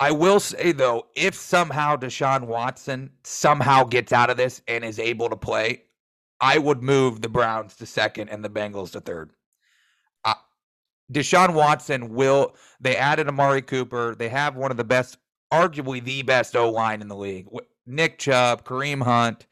I 0.00 0.10
will 0.10 0.40
say 0.40 0.72
though, 0.72 1.06
if 1.14 1.34
somehow 1.34 1.96
Deshaun 1.96 2.46
Watson 2.46 3.10
somehow 3.22 3.84
gets 3.84 4.12
out 4.12 4.30
of 4.30 4.36
this 4.36 4.60
and 4.66 4.84
is 4.84 4.98
able 4.98 5.28
to 5.28 5.36
play, 5.36 5.84
I 6.40 6.58
would 6.58 6.82
move 6.82 7.22
the 7.22 7.28
Browns 7.28 7.76
to 7.76 7.86
second 7.86 8.28
and 8.28 8.44
the 8.44 8.50
Bengals 8.50 8.90
to 8.92 9.00
third. 9.00 9.30
Uh, 10.24 10.34
Deshaun 11.12 11.54
Watson 11.54 12.14
will. 12.14 12.56
They 12.80 12.96
added 12.96 13.28
Amari 13.28 13.62
Cooper. 13.62 14.16
They 14.16 14.28
have 14.28 14.56
one 14.56 14.72
of 14.72 14.76
the 14.76 14.84
best, 14.84 15.18
arguably 15.52 16.02
the 16.02 16.22
best 16.22 16.56
O 16.56 16.68
line 16.70 17.00
in 17.00 17.06
the 17.06 17.16
league. 17.16 17.46
Nick 17.86 18.18
Chubb, 18.18 18.64
Kareem 18.64 19.02
Hunt, 19.02 19.46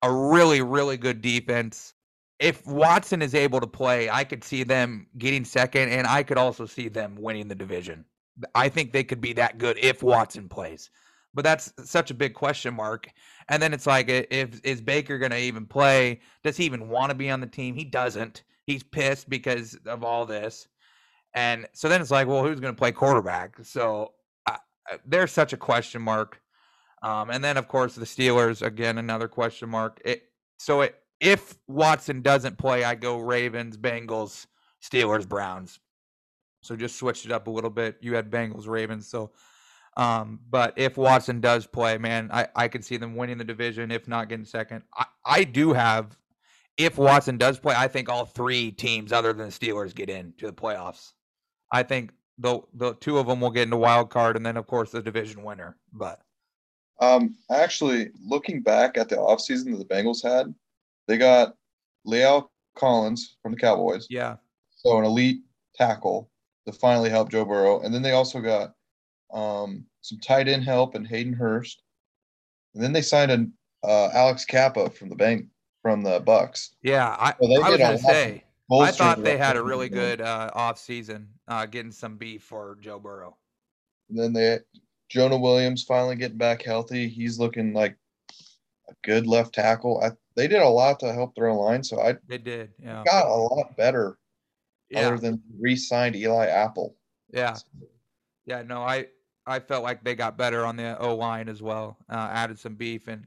a 0.00 0.10
really, 0.10 0.62
really 0.62 0.96
good 0.96 1.20
defense. 1.20 1.92
If 2.40 2.66
Watson 2.66 3.22
is 3.22 3.34
able 3.34 3.60
to 3.60 3.66
play, 3.66 4.10
I 4.10 4.24
could 4.24 4.42
see 4.42 4.64
them 4.64 5.06
getting 5.18 5.44
second, 5.44 5.90
and 5.90 6.06
I 6.06 6.22
could 6.22 6.38
also 6.38 6.66
see 6.66 6.88
them 6.88 7.14
winning 7.18 7.48
the 7.48 7.54
division. 7.54 8.04
I 8.54 8.68
think 8.70 8.92
they 8.92 9.04
could 9.04 9.20
be 9.20 9.34
that 9.34 9.58
good 9.58 9.78
if 9.78 10.02
Watson 10.02 10.48
plays. 10.48 10.90
But 11.34 11.44
that's 11.44 11.72
such 11.84 12.10
a 12.10 12.14
big 12.14 12.34
question 12.34 12.74
mark. 12.74 13.08
And 13.48 13.62
then 13.62 13.72
it's 13.72 13.86
like, 13.86 14.08
if 14.08 14.60
is 14.64 14.80
Baker 14.80 15.18
going 15.18 15.30
to 15.30 15.38
even 15.38 15.66
play? 15.66 16.20
Does 16.42 16.56
he 16.56 16.64
even 16.64 16.88
want 16.88 17.10
to 17.10 17.14
be 17.14 17.30
on 17.30 17.40
the 17.40 17.46
team? 17.46 17.74
He 17.74 17.84
doesn't. 17.84 18.42
He's 18.66 18.82
pissed 18.82 19.28
because 19.28 19.78
of 19.86 20.02
all 20.02 20.26
this. 20.26 20.66
And 21.34 21.68
so 21.72 21.88
then 21.88 22.00
it's 22.00 22.10
like, 22.10 22.26
well, 22.26 22.42
who's 22.42 22.58
going 22.58 22.74
to 22.74 22.78
play 22.78 22.90
quarterback? 22.90 23.56
So 23.62 24.14
uh, 24.46 24.56
there's 25.06 25.30
such 25.30 25.52
a 25.52 25.56
question 25.56 26.02
mark. 26.02 26.40
Um, 27.02 27.30
and 27.30 27.44
then, 27.44 27.56
of 27.56 27.68
course, 27.68 27.94
the 27.94 28.04
Steelers, 28.04 28.62
again, 28.62 28.98
another 28.98 29.28
question 29.28 29.68
mark. 29.68 30.00
It, 30.04 30.24
so 30.58 30.80
it, 30.82 30.99
if 31.20 31.58
Watson 31.68 32.22
doesn't 32.22 32.58
play, 32.58 32.82
I 32.82 32.94
go 32.94 33.18
Ravens, 33.18 33.76
Bengals, 33.76 34.46
Steelers, 34.82 35.28
Browns. 35.28 35.78
So 36.62 36.76
just 36.76 36.96
switched 36.96 37.24
it 37.24 37.32
up 37.32 37.46
a 37.46 37.50
little 37.50 37.70
bit. 37.70 37.96
You 38.00 38.14
had 38.14 38.30
Bengals, 38.30 38.66
Ravens. 38.66 39.06
So, 39.06 39.30
um, 39.96 40.40
but 40.48 40.74
if 40.76 40.96
Watson 40.96 41.40
does 41.40 41.66
play, 41.66 41.98
man, 41.98 42.30
I, 42.32 42.48
I 42.54 42.68
can 42.68 42.82
see 42.82 42.96
them 42.96 43.16
winning 43.16 43.38
the 43.38 43.44
division, 43.44 43.90
if 43.90 44.08
not 44.08 44.28
getting 44.28 44.44
second. 44.44 44.82
I, 44.96 45.06
I 45.24 45.44
do 45.44 45.72
have, 45.72 46.16
if 46.76 46.98
Watson 46.98 47.38
does 47.38 47.58
play, 47.58 47.74
I 47.76 47.88
think 47.88 48.08
all 48.08 48.24
three 48.24 48.70
teams 48.72 49.12
other 49.12 49.32
than 49.32 49.46
the 49.46 49.52
Steelers 49.52 49.94
get 49.94 50.08
into 50.08 50.46
the 50.46 50.52
playoffs. 50.52 51.12
I 51.72 51.82
think 51.82 52.12
the 52.38 52.60
the 52.74 52.94
two 52.94 53.18
of 53.18 53.26
them 53.26 53.40
will 53.40 53.50
get 53.50 53.64
into 53.64 53.76
wild 53.76 54.10
card, 54.10 54.36
and 54.36 54.44
then 54.44 54.56
of 54.56 54.66
course 54.66 54.90
the 54.90 55.02
division 55.02 55.42
winner. 55.42 55.76
But 55.92 56.20
um, 57.00 57.36
actually, 57.50 58.10
looking 58.26 58.62
back 58.62 58.96
at 58.98 59.08
the 59.08 59.16
offseason 59.16 59.70
that 59.72 59.78
the 59.78 59.94
Bengals 59.94 60.22
had, 60.22 60.54
they 61.10 61.18
got 61.18 61.54
La'el 62.06 62.46
Collins 62.76 63.36
from 63.42 63.50
the 63.52 63.58
Cowboys. 63.58 64.06
Yeah. 64.08 64.36
So 64.76 64.96
an 64.96 65.04
elite 65.04 65.40
tackle 65.74 66.30
to 66.66 66.72
finally 66.72 67.10
help 67.10 67.30
Joe 67.30 67.44
Burrow. 67.44 67.80
And 67.80 67.92
then 67.92 68.00
they 68.00 68.12
also 68.12 68.40
got 68.40 68.74
um, 69.32 69.84
some 70.02 70.20
tight 70.20 70.46
end 70.46 70.62
help 70.62 70.94
and 70.94 71.06
Hayden 71.06 71.32
Hurst. 71.32 71.82
And 72.74 72.82
then 72.82 72.92
they 72.92 73.02
signed 73.02 73.32
an 73.32 73.52
uh, 73.82 74.10
Alex 74.14 74.44
Cappa 74.44 74.88
from 74.88 75.08
the 75.08 75.16
bank 75.16 75.46
from 75.82 76.02
the 76.04 76.20
Bucks. 76.20 76.76
Yeah, 76.82 77.16
I, 77.18 77.34
so 77.40 77.60
I 77.60 77.70
was 77.70 77.78
gonna 77.78 77.98
say 77.98 78.44
I 78.70 78.92
thought 78.92 79.24
they 79.24 79.36
had 79.36 79.56
a 79.56 79.62
really 79.62 79.88
good 79.88 80.20
uh, 80.20 80.50
off 80.54 80.78
season, 80.78 81.28
uh, 81.48 81.66
getting 81.66 81.90
some 81.90 82.16
beef 82.16 82.44
for 82.44 82.78
Joe 82.80 83.00
Burrow. 83.00 83.36
And 84.08 84.18
then 84.18 84.32
they 84.32 84.58
Jonah 85.08 85.38
Williams 85.38 85.82
finally 85.82 86.14
getting 86.14 86.38
back 86.38 86.62
healthy. 86.62 87.08
He's 87.08 87.40
looking 87.40 87.72
like 87.72 87.96
a 88.88 88.94
good 89.02 89.26
left 89.26 89.54
tackle. 89.54 90.00
I, 90.04 90.10
they 90.40 90.48
did 90.48 90.62
a 90.62 90.68
lot 90.68 90.98
to 91.00 91.12
help 91.12 91.34
their 91.34 91.48
own 91.48 91.58
line, 91.58 91.84
so 91.84 92.00
I 92.00 92.16
they 92.26 92.38
did. 92.38 92.70
Yeah, 92.82 93.02
got 93.04 93.26
a 93.26 93.34
lot 93.34 93.76
better 93.76 94.16
yeah. 94.88 95.06
other 95.06 95.18
than 95.18 95.42
re-signed 95.58 96.16
Eli 96.16 96.46
Apple. 96.46 96.96
Yeah, 97.30 97.56
yeah. 98.46 98.62
No, 98.62 98.80
I 98.80 99.08
I 99.46 99.60
felt 99.60 99.84
like 99.84 100.02
they 100.02 100.14
got 100.14 100.38
better 100.38 100.64
on 100.64 100.76
the 100.76 100.98
O 100.98 101.14
line 101.14 101.50
as 101.50 101.60
well. 101.60 101.98
Uh, 102.08 102.30
added 102.32 102.58
some 102.58 102.74
beef, 102.74 103.06
and 103.06 103.26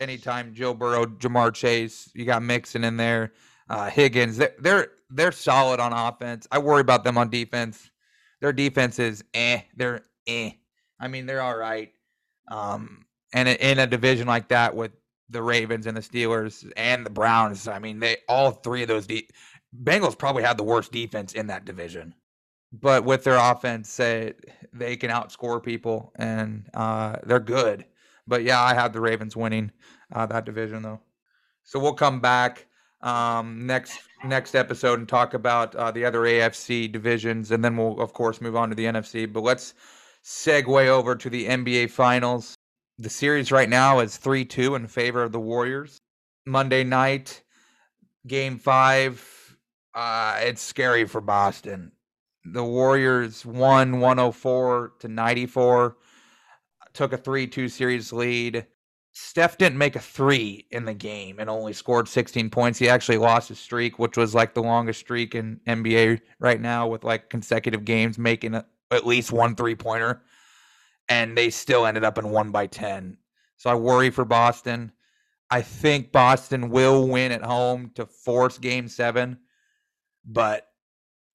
anytime 0.00 0.52
Joe 0.52 0.74
Burrow, 0.74 1.06
Ja'Marr 1.06 1.54
Chase, 1.54 2.10
you 2.12 2.24
got 2.24 2.42
Mixon 2.42 2.82
in 2.82 2.96
there, 2.96 3.32
uh, 3.70 3.88
Higgins. 3.88 4.36
They're, 4.36 4.54
they're 4.58 4.88
they're 5.10 5.32
solid 5.32 5.78
on 5.78 5.92
offense. 5.92 6.48
I 6.50 6.58
worry 6.58 6.80
about 6.80 7.04
them 7.04 7.16
on 7.18 7.30
defense. 7.30 7.88
Their 8.40 8.52
defense 8.52 8.98
is 8.98 9.22
eh. 9.32 9.60
They're 9.76 10.02
eh. 10.26 10.50
I 10.98 11.06
mean, 11.06 11.26
they're 11.26 11.40
all 11.40 11.56
right. 11.56 11.92
Um, 12.50 13.06
and 13.32 13.48
in 13.48 13.78
a 13.78 13.86
division 13.86 14.26
like 14.26 14.48
that 14.48 14.74
with 14.74 14.90
the 15.30 15.42
Ravens 15.42 15.86
and 15.86 15.96
the 15.96 16.00
Steelers 16.00 16.70
and 16.76 17.06
the 17.06 17.10
Browns, 17.10 17.68
I 17.68 17.78
mean, 17.78 18.00
they 18.00 18.18
all 18.28 18.52
three 18.52 18.82
of 18.82 18.88
those 18.88 19.06
de- 19.06 19.28
Bengals 19.82 20.18
probably 20.18 20.42
had 20.42 20.58
the 20.58 20.64
worst 20.64 20.92
defense 20.92 21.32
in 21.32 21.46
that 21.46 21.64
division, 21.64 22.14
but 22.72 23.04
with 23.04 23.24
their 23.24 23.38
offense, 23.38 23.90
say 23.90 24.34
they 24.72 24.96
can 24.96 25.10
outscore 25.10 25.62
people 25.62 26.12
and 26.16 26.68
uh, 26.74 27.16
they're 27.24 27.40
good. 27.40 27.84
But 28.26 28.44
yeah, 28.44 28.60
I 28.60 28.74
have 28.74 28.92
the 28.92 29.00
Ravens 29.00 29.36
winning 29.36 29.72
uh, 30.12 30.26
that 30.26 30.44
division 30.44 30.82
though. 30.82 31.00
So 31.64 31.78
we'll 31.78 31.94
come 31.94 32.20
back 32.20 32.66
um, 33.00 33.66
next 33.66 33.98
next 34.24 34.54
episode 34.54 34.98
and 34.98 35.08
talk 35.08 35.34
about 35.34 35.74
uh, 35.74 35.90
the 35.90 36.04
other 36.04 36.20
AFC 36.20 36.90
divisions, 36.90 37.50
and 37.50 37.64
then 37.64 37.76
we'll 37.76 38.00
of 38.00 38.12
course 38.12 38.40
move 38.40 38.56
on 38.56 38.68
to 38.68 38.74
the 38.74 38.84
NFC. 38.84 39.30
But 39.30 39.42
let's 39.42 39.74
segue 40.24 40.86
over 40.86 41.16
to 41.16 41.30
the 41.30 41.46
NBA 41.46 41.90
Finals. 41.90 42.54
The 43.02 43.10
series 43.10 43.50
right 43.50 43.68
now 43.68 43.98
is 43.98 44.16
3 44.16 44.44
2 44.44 44.76
in 44.76 44.86
favor 44.86 45.24
of 45.24 45.32
the 45.32 45.40
Warriors. 45.40 45.98
Monday 46.46 46.84
night, 46.84 47.42
game 48.28 48.60
five 48.60 49.56
uh, 49.92 50.38
it's 50.42 50.62
scary 50.62 51.04
for 51.08 51.20
Boston. 51.20 51.90
The 52.44 52.62
Warriors 52.62 53.44
won 53.44 53.98
104 53.98 54.92
to 55.00 55.08
94, 55.08 55.96
took 56.92 57.12
a 57.12 57.16
3 57.16 57.48
2 57.48 57.68
series 57.68 58.12
lead. 58.12 58.68
Steph 59.10 59.58
didn't 59.58 59.78
make 59.78 59.96
a 59.96 60.00
three 60.00 60.68
in 60.70 60.84
the 60.84 60.94
game 60.94 61.40
and 61.40 61.50
only 61.50 61.72
scored 61.72 62.06
16 62.06 62.50
points. 62.50 62.78
He 62.78 62.88
actually 62.88 63.18
lost 63.18 63.48
his 63.48 63.58
streak, 63.58 63.98
which 63.98 64.16
was 64.16 64.32
like 64.32 64.54
the 64.54 64.62
longest 64.62 65.00
streak 65.00 65.34
in 65.34 65.58
NBA 65.66 66.20
right 66.38 66.60
now, 66.60 66.86
with 66.86 67.02
like 67.02 67.30
consecutive 67.30 67.84
games 67.84 68.16
making 68.16 68.54
at 68.54 69.06
least 69.06 69.32
one 69.32 69.56
three 69.56 69.74
pointer. 69.74 70.22
And 71.12 71.36
they 71.36 71.50
still 71.50 71.86
ended 71.86 72.04
up 72.04 72.18
in 72.18 72.30
one 72.30 72.50
by 72.50 72.66
10. 72.66 73.18
So 73.56 73.70
I 73.70 73.74
worry 73.74 74.10
for 74.10 74.24
Boston. 74.24 74.92
I 75.50 75.62
think 75.62 76.12
Boston 76.12 76.70
will 76.70 77.06
win 77.06 77.32
at 77.32 77.42
home 77.42 77.90
to 77.94 78.06
force 78.06 78.58
game 78.58 78.88
seven 78.88 79.38
but 80.24 80.68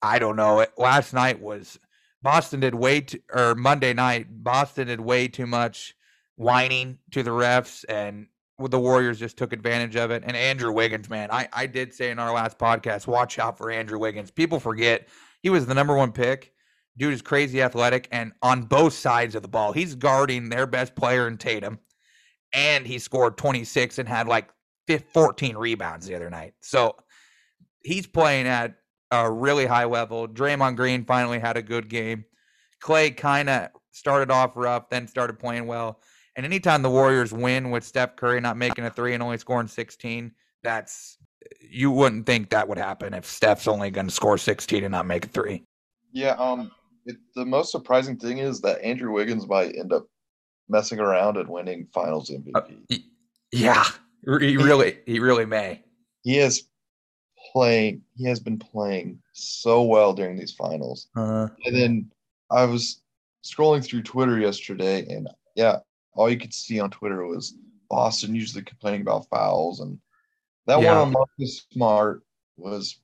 I 0.02 0.20
don't 0.20 0.36
know. 0.36 0.62
It, 0.62 0.72
Last 0.78 1.14
night 1.14 1.42
was 1.42 1.80
Boston 2.22 2.60
did 2.60 2.76
way 2.76 3.02
too, 3.02 3.20
or 3.34 3.56
Monday 3.56 3.94
night, 3.94 4.28
Boston 4.30 4.88
did 4.88 5.00
way 5.00 5.28
too 5.28 5.48
much 5.48 5.96
whining 6.36 7.00
to 7.12 7.24
the 7.24 7.32
refs, 7.32 7.86
and 7.90 8.28
the 8.60 8.80
Warriors 8.80 9.20
just 9.20 9.38
took 9.38 9.54
advantage 9.54 9.96
of 9.96 10.12
it. 10.12 10.24
And 10.26 10.36
Andrew 10.36 10.72
Wiggins, 10.72 11.10
man, 11.10 11.30
I, 11.32 11.48
I 11.54 11.68
did 11.68 11.94
say 11.94 12.12
in 12.12 12.20
our 12.20 12.34
last 12.34 12.58
podcast, 12.58 13.08
watch 13.08 13.40
out 13.40 13.58
for 13.58 13.72
Andrew 13.72 14.00
Wiggins. 14.00 14.32
People 14.32 14.60
forget 14.60 15.08
he 15.42 15.50
was 15.50 15.66
the 15.66 15.74
number 15.74 15.96
one 15.96 16.12
pick. 16.12 16.54
Dude 16.98 17.14
is 17.14 17.22
crazy 17.22 17.62
athletic, 17.62 18.08
and 18.12 18.34
on 18.42 18.64
both 18.64 18.94
sides 18.94 19.36
of 19.36 19.44
the 19.44 19.48
ball, 19.48 19.72
he's 19.72 19.96
guarding 19.96 20.50
their 20.50 20.66
best 20.66 20.96
player 20.96 21.28
in 21.28 21.38
Tatum, 21.38 21.80
and 22.54 22.88
he 22.88 22.98
scored 23.00 23.38
26 23.38 24.00
and 24.00 24.10
had 24.10 24.28
like 24.28 24.50
14 25.14 25.56
rebounds 25.56 26.08
the 26.08 26.16
other 26.16 26.30
night. 26.30 26.54
So 26.62 26.96
he's 27.84 28.08
playing 28.08 28.48
at 28.48 28.76
a 29.12 29.32
really 29.32 29.66
high 29.66 29.86
level. 29.86 30.28
Draymond 30.28 30.76
Green 30.76 31.06
finally 31.06 31.40
had 31.40 31.58
a 31.58 31.62
good 31.62 31.88
game. 31.90 32.26
Klay 32.82 33.16
kind 33.16 33.50
of 33.50 33.70
started 33.92 34.32
off 34.32 34.52
rough, 34.56 34.90
then 34.90 35.08
started 35.08 35.40
playing 35.40 35.68
well. 35.68 36.02
And 36.36 36.46
anytime 36.46 36.82
the 36.82 36.90
Warriors 36.90 37.34
win 37.34 37.72
with 37.72 37.84
Steph 37.84 38.16
Curry 38.16 38.40
not 38.40 38.58
making 38.58 38.86
a 38.86 38.90
three 38.92 39.14
and 39.14 39.24
only 39.24 39.38
scoring 39.38 39.68
16, 39.68 40.32
that's 40.64 41.18
you 41.62 41.92
wouldn't 41.92 42.26
think 42.26 42.50
that 42.50 42.68
would 42.68 42.78
happen 42.78 43.14
if 43.14 43.26
Steph's 43.26 43.68
only 43.68 43.90
going 43.90 44.08
to 44.08 44.14
score 44.14 44.38
16 44.38 44.84
and 44.84 44.92
not 44.92 45.06
make 45.06 45.26
a 45.26 45.30
three. 45.30 45.64
Yeah, 46.12 46.32
um, 46.34 46.72
it, 47.08 47.18
the 47.36 47.46
most 47.46 47.72
surprising 47.72 48.18
thing 48.18 48.40
is 48.40 48.62
that 48.62 48.82
Andrew 48.82 49.12
Wiggins 49.12 49.48
might 49.48 49.76
end 49.76 49.94
up 49.94 50.08
messing 50.70 51.00
around 51.00 51.38
and 51.38 51.50
winning 51.50 51.88
Finals 51.94 52.30
MVP. 52.30 52.52
Uh, 52.54 52.98
yeah, 53.52 53.86
he 54.22 54.58
really, 54.58 55.00
he 55.06 55.20
really 55.20 55.46
may. 55.46 55.82
He 56.24 56.38
is 56.38 56.68
playing. 57.52 58.02
He 58.16 58.26
has 58.26 58.40
been 58.40 58.60
playing 58.60 59.20
so 59.34 59.84
well 59.84 60.14
during 60.14 60.38
these 60.38 60.52
finals. 60.52 61.08
Uh, 61.16 61.48
and 61.66 61.76
then 61.76 62.12
I 62.52 62.66
was 62.66 63.02
scrolling 63.46 63.84
through 63.84 64.04
Twitter 64.04 64.38
yesterday, 64.38 65.08
and 65.08 65.30
yeah, 65.56 65.78
all 66.14 66.30
you 66.30 66.38
could 66.38 66.54
see 66.54 66.80
on 66.80 66.92
Twitter 66.92 67.26
was 67.26 67.56
Boston 67.90 68.36
usually 68.36 68.64
complaining 68.64 69.02
about 69.02 69.30
fouls, 69.30 69.80
and 69.80 69.98
that 70.66 70.82
yeah. 70.82 70.90
one 70.90 71.08
on 71.08 71.12
Marcus 71.14 71.66
Smart 71.72 72.24
was 72.58 73.00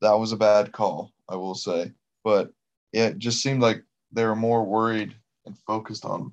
that 0.00 0.12
was 0.12 0.30
a 0.30 0.36
bad 0.36 0.70
call, 0.70 1.12
I 1.28 1.34
will 1.34 1.56
say. 1.56 1.90
But 2.22 2.52
yeah, 2.92 3.06
it 3.06 3.18
just 3.18 3.42
seemed 3.42 3.60
like 3.60 3.82
they 4.12 4.24
were 4.24 4.36
more 4.36 4.64
worried 4.64 5.14
and 5.46 5.58
focused 5.66 6.04
on 6.04 6.32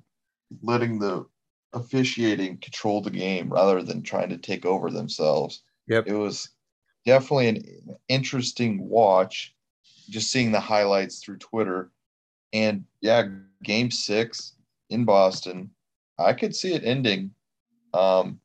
letting 0.62 0.98
the 0.98 1.26
officiating 1.72 2.58
control 2.58 3.00
the 3.00 3.10
game 3.10 3.52
rather 3.52 3.82
than 3.82 4.02
trying 4.02 4.28
to 4.28 4.36
take 4.36 4.66
over 4.66 4.90
themselves. 4.90 5.62
Yep. 5.88 6.06
It 6.06 6.14
was 6.14 6.50
definitely 7.06 7.48
an 7.48 7.96
interesting 8.08 8.88
watch, 8.88 9.54
just 10.08 10.30
seeing 10.30 10.52
the 10.52 10.60
highlights 10.60 11.20
through 11.20 11.38
Twitter. 11.38 11.90
And 12.52 12.84
yeah, 13.00 13.28
game 13.62 13.90
six 13.90 14.54
in 14.90 15.04
Boston, 15.04 15.70
I 16.18 16.32
could 16.32 16.54
see 16.54 16.74
it 16.74 16.84
ending 16.84 17.30
um, 17.94 18.40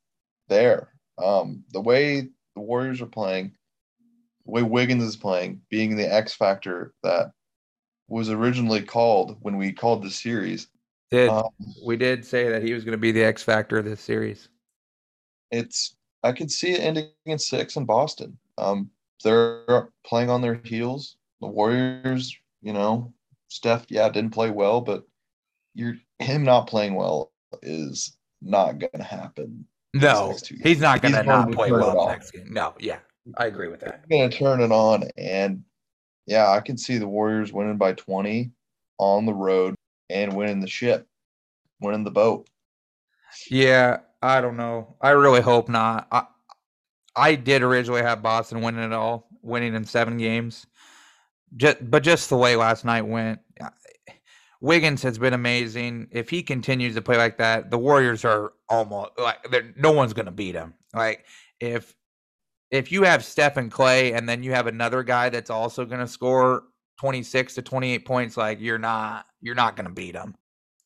there. 0.48 0.92
Um, 1.18 1.64
the 1.72 1.80
way 1.80 2.28
the 2.54 2.60
Warriors 2.60 3.02
are 3.02 3.06
playing, 3.06 3.52
the 4.44 4.52
way 4.52 4.62
Wiggins 4.62 5.02
is 5.02 5.16
playing, 5.16 5.60
being 5.70 5.96
the 5.96 6.12
X 6.12 6.34
factor 6.34 6.94
that 7.02 7.32
was 8.08 8.30
originally 8.30 8.82
called 8.82 9.36
when 9.40 9.56
we 9.56 9.72
called 9.72 10.02
the 10.02 10.10
series. 10.10 10.68
Did 11.10 11.28
um, 11.30 11.48
we 11.84 11.96
did 11.96 12.24
say 12.24 12.48
that 12.48 12.62
he 12.62 12.72
was 12.72 12.84
going 12.84 12.92
to 12.92 12.98
be 12.98 13.12
the 13.12 13.22
X 13.22 13.42
factor 13.42 13.78
of 13.78 13.84
this 13.84 14.00
series? 14.00 14.48
It's 15.50 15.96
I 16.22 16.32
could 16.32 16.50
see 16.50 16.72
it 16.72 16.80
ending 16.80 17.10
in 17.26 17.38
six 17.38 17.76
in 17.76 17.84
Boston. 17.84 18.36
Um, 18.58 18.90
they're 19.22 19.88
playing 20.04 20.30
on 20.30 20.40
their 20.40 20.60
heels. 20.64 21.16
The 21.40 21.46
Warriors, 21.46 22.36
you 22.62 22.72
know, 22.72 23.12
Steph, 23.48 23.86
yeah, 23.88 24.08
didn't 24.08 24.30
play 24.32 24.50
well, 24.50 24.80
but 24.80 25.04
you're 25.74 25.96
him 26.18 26.42
not 26.42 26.66
playing 26.66 26.94
well 26.94 27.32
is 27.62 28.16
not 28.42 28.78
going 28.78 28.90
to 28.98 29.04
happen. 29.04 29.66
No, 29.94 30.36
he's 30.62 30.80
not 30.80 31.00
going 31.02 31.14
to 31.14 31.22
not 31.22 31.52
play 31.52 31.70
well 31.70 32.08
next 32.08 32.32
game. 32.32 32.52
No, 32.52 32.74
yeah, 32.80 32.98
I 33.38 33.46
agree 33.46 33.68
with 33.68 33.80
that. 33.80 34.04
He's 34.08 34.18
going 34.18 34.30
to 34.30 34.36
turn 34.36 34.60
it 34.60 34.72
on, 34.72 35.04
and 35.16 35.62
yeah, 36.26 36.50
I 36.50 36.60
can 36.60 36.76
see 36.76 36.98
the 36.98 37.08
Warriors 37.08 37.52
winning 37.52 37.76
by 37.76 37.92
20 37.92 38.50
on 38.98 39.26
the 39.26 39.34
road 39.34 39.74
and 40.10 40.34
winning 40.34 40.60
the 40.60 40.68
ship, 40.68 41.06
winning 41.80 42.04
the 42.04 42.10
boat. 42.10 42.48
Yeah, 43.50 43.98
I 44.22 44.40
don't 44.40 44.56
know. 44.56 44.96
I 45.00 45.10
really 45.10 45.40
hope 45.40 45.68
not. 45.68 46.08
I, 46.10 46.24
I 47.14 47.34
did 47.34 47.62
originally 47.62 48.02
have 48.02 48.22
Boston 48.22 48.60
winning 48.60 48.82
it 48.82 48.92
all, 48.92 49.28
winning 49.42 49.74
in 49.74 49.84
seven 49.84 50.16
games. 50.16 50.66
Just, 51.56 51.90
but 51.90 52.02
just 52.02 52.28
the 52.28 52.36
way 52.36 52.56
last 52.56 52.84
night 52.84 53.02
went, 53.02 53.40
Wiggins 54.60 55.02
has 55.02 55.18
been 55.18 55.34
amazing. 55.34 56.08
If 56.10 56.30
he 56.30 56.42
continues 56.42 56.94
to 56.94 57.02
play 57.02 57.16
like 57.16 57.38
that, 57.38 57.70
the 57.70 57.78
Warriors 57.78 58.24
are 58.24 58.52
almost 58.68 59.10
like 59.18 59.38
no 59.76 59.92
one's 59.92 60.12
going 60.12 60.26
to 60.26 60.32
beat 60.32 60.54
him. 60.54 60.74
Like 60.94 61.24
if 61.60 61.94
if 62.70 62.90
you 62.90 63.04
have 63.04 63.24
Steph 63.24 63.56
and 63.56 63.70
Klay, 63.70 64.16
and 64.16 64.28
then 64.28 64.42
you 64.42 64.52
have 64.52 64.66
another 64.66 65.02
guy 65.02 65.28
that's 65.28 65.50
also 65.50 65.84
going 65.84 66.00
to 66.00 66.06
score 66.06 66.64
twenty 66.98 67.22
six 67.22 67.54
to 67.54 67.62
twenty 67.62 67.92
eight 67.92 68.04
points, 68.04 68.36
like 68.36 68.60
you're 68.60 68.78
not 68.78 69.26
you're 69.40 69.54
not 69.54 69.76
going 69.76 69.86
to 69.86 69.92
beat 69.92 70.14
him. 70.14 70.34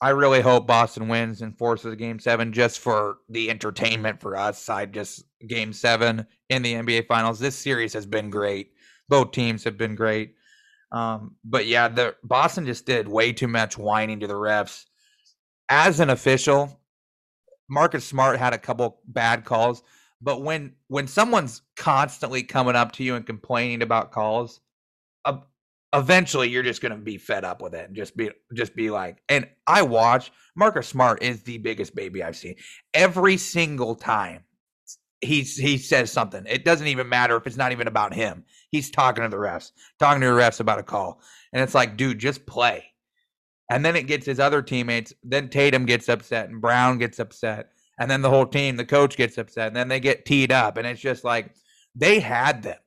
I 0.02 0.11
really 0.11 0.40
hope 0.40 0.66
Boston 0.66 1.09
wins 1.09 1.42
and 1.42 1.57
forces 1.57 1.94
game 1.96 2.18
seven 2.18 2.52
just 2.55 2.78
for 2.78 3.18
the 3.28 3.50
entertainment 3.50 4.20
for 4.20 4.35
us. 4.35 4.68
I 4.68 4.87
just 4.87 5.24
game 5.46 5.74
seven 5.74 6.26
in 6.48 6.62
the 6.62 6.74
NBA 6.74 7.07
finals. 7.07 7.38
This 7.38 7.57
series 7.57 7.92
has 7.92 8.07
been 8.07 8.31
great. 8.31 8.72
Both 9.11 9.33
teams 9.33 9.64
have 9.64 9.76
been 9.76 9.94
great. 9.94 10.35
Um, 10.90 11.37
but 11.44 11.66
yeah, 11.66 11.88
the 11.88 12.16
Boston 12.24 12.64
just 12.64 12.87
did 12.87 13.09
way 13.09 13.33
too 13.33 13.46
much 13.48 13.76
whining 13.76 14.20
to 14.20 14.26
the 14.26 14.35
refs. 14.35 14.87
As 15.68 16.00
an 16.00 16.11
official, 16.11 16.81
Marcus 17.68 18.05
Smart 18.05 18.38
had 18.38 18.55
a 18.55 18.59
couple 18.59 19.00
bad 19.07 19.44
calls, 19.44 19.83
but 20.20 20.42
when 20.42 20.72
when 20.88 21.06
someone's 21.06 21.62
constantly 21.76 22.42
coming 22.42 22.76
up 22.76 22.92
to 22.92 23.04
you 23.04 23.14
and 23.16 23.26
complaining 23.26 23.83
about 23.83 24.12
calls, 24.12 24.61
eventually 25.92 26.48
you're 26.48 26.62
just 26.62 26.80
going 26.80 26.92
to 26.92 26.98
be 26.98 27.18
fed 27.18 27.44
up 27.44 27.61
with 27.61 27.74
it 27.74 27.88
and 27.88 27.96
just 27.96 28.16
be 28.16 28.30
just 28.54 28.76
be 28.76 28.90
like 28.90 29.22
and 29.28 29.48
I 29.66 29.83
watch 29.83 30.30
Marcus 30.56 30.87
Smart 30.87 31.22
is 31.22 31.42
the 31.42 31.59
biggest 31.59 31.94
baby 31.94 32.22
I've 32.22 32.37
seen. 32.37 32.56
Every 32.94 33.37
single 33.37 33.94
time 33.94 34.44
he's 35.20 35.56
he 35.56 35.78
says 35.78 36.11
something. 36.11 36.44
It 36.48 36.64
doesn't 36.64 36.87
even 36.87 37.09
matter 37.09 37.37
if 37.37 37.46
it's 37.46 37.56
not 37.56 37.72
even 37.72 37.88
about 37.88 38.14
him. 38.14 38.44
He's 38.70 38.90
talking 38.90 39.22
to 39.22 39.28
the 39.28 39.37
refs, 39.37 39.72
talking 39.98 40.20
to 40.20 40.28
the 40.28 40.33
refs 40.33 40.61
about 40.61 40.78
a 40.78 40.85
call. 40.85 41.20
And 41.52 41.62
it's 41.62 41.74
like, 41.74 41.96
dude, 41.96 42.18
just 42.18 42.46
play. 42.46 42.85
And 43.70 43.85
then 43.85 43.96
it 43.96 44.06
gets 44.06 44.26
his 44.26 44.40
other 44.40 44.62
teammates. 44.62 45.12
Then 45.22 45.48
Tatum 45.48 45.87
gets 45.87 46.09
upset 46.09 46.48
and 46.48 46.61
Brown 46.61 46.98
gets 46.98 47.18
upset. 47.18 47.70
And 48.00 48.10
then 48.10 48.22
the 48.22 48.30
whole 48.30 48.46
team, 48.46 48.76
the 48.76 48.84
coach 48.84 49.16
gets 49.16 49.38
upset. 49.38 49.68
And 49.68 49.76
then 49.76 49.88
they 49.88 50.00
get 50.00 50.24
teed 50.24 50.50
up. 50.50 50.76
And 50.78 50.86
it's 50.86 51.00
just 51.00 51.22
like 51.22 51.54
they 51.94 52.18
had 52.18 52.62
them. 52.62 52.78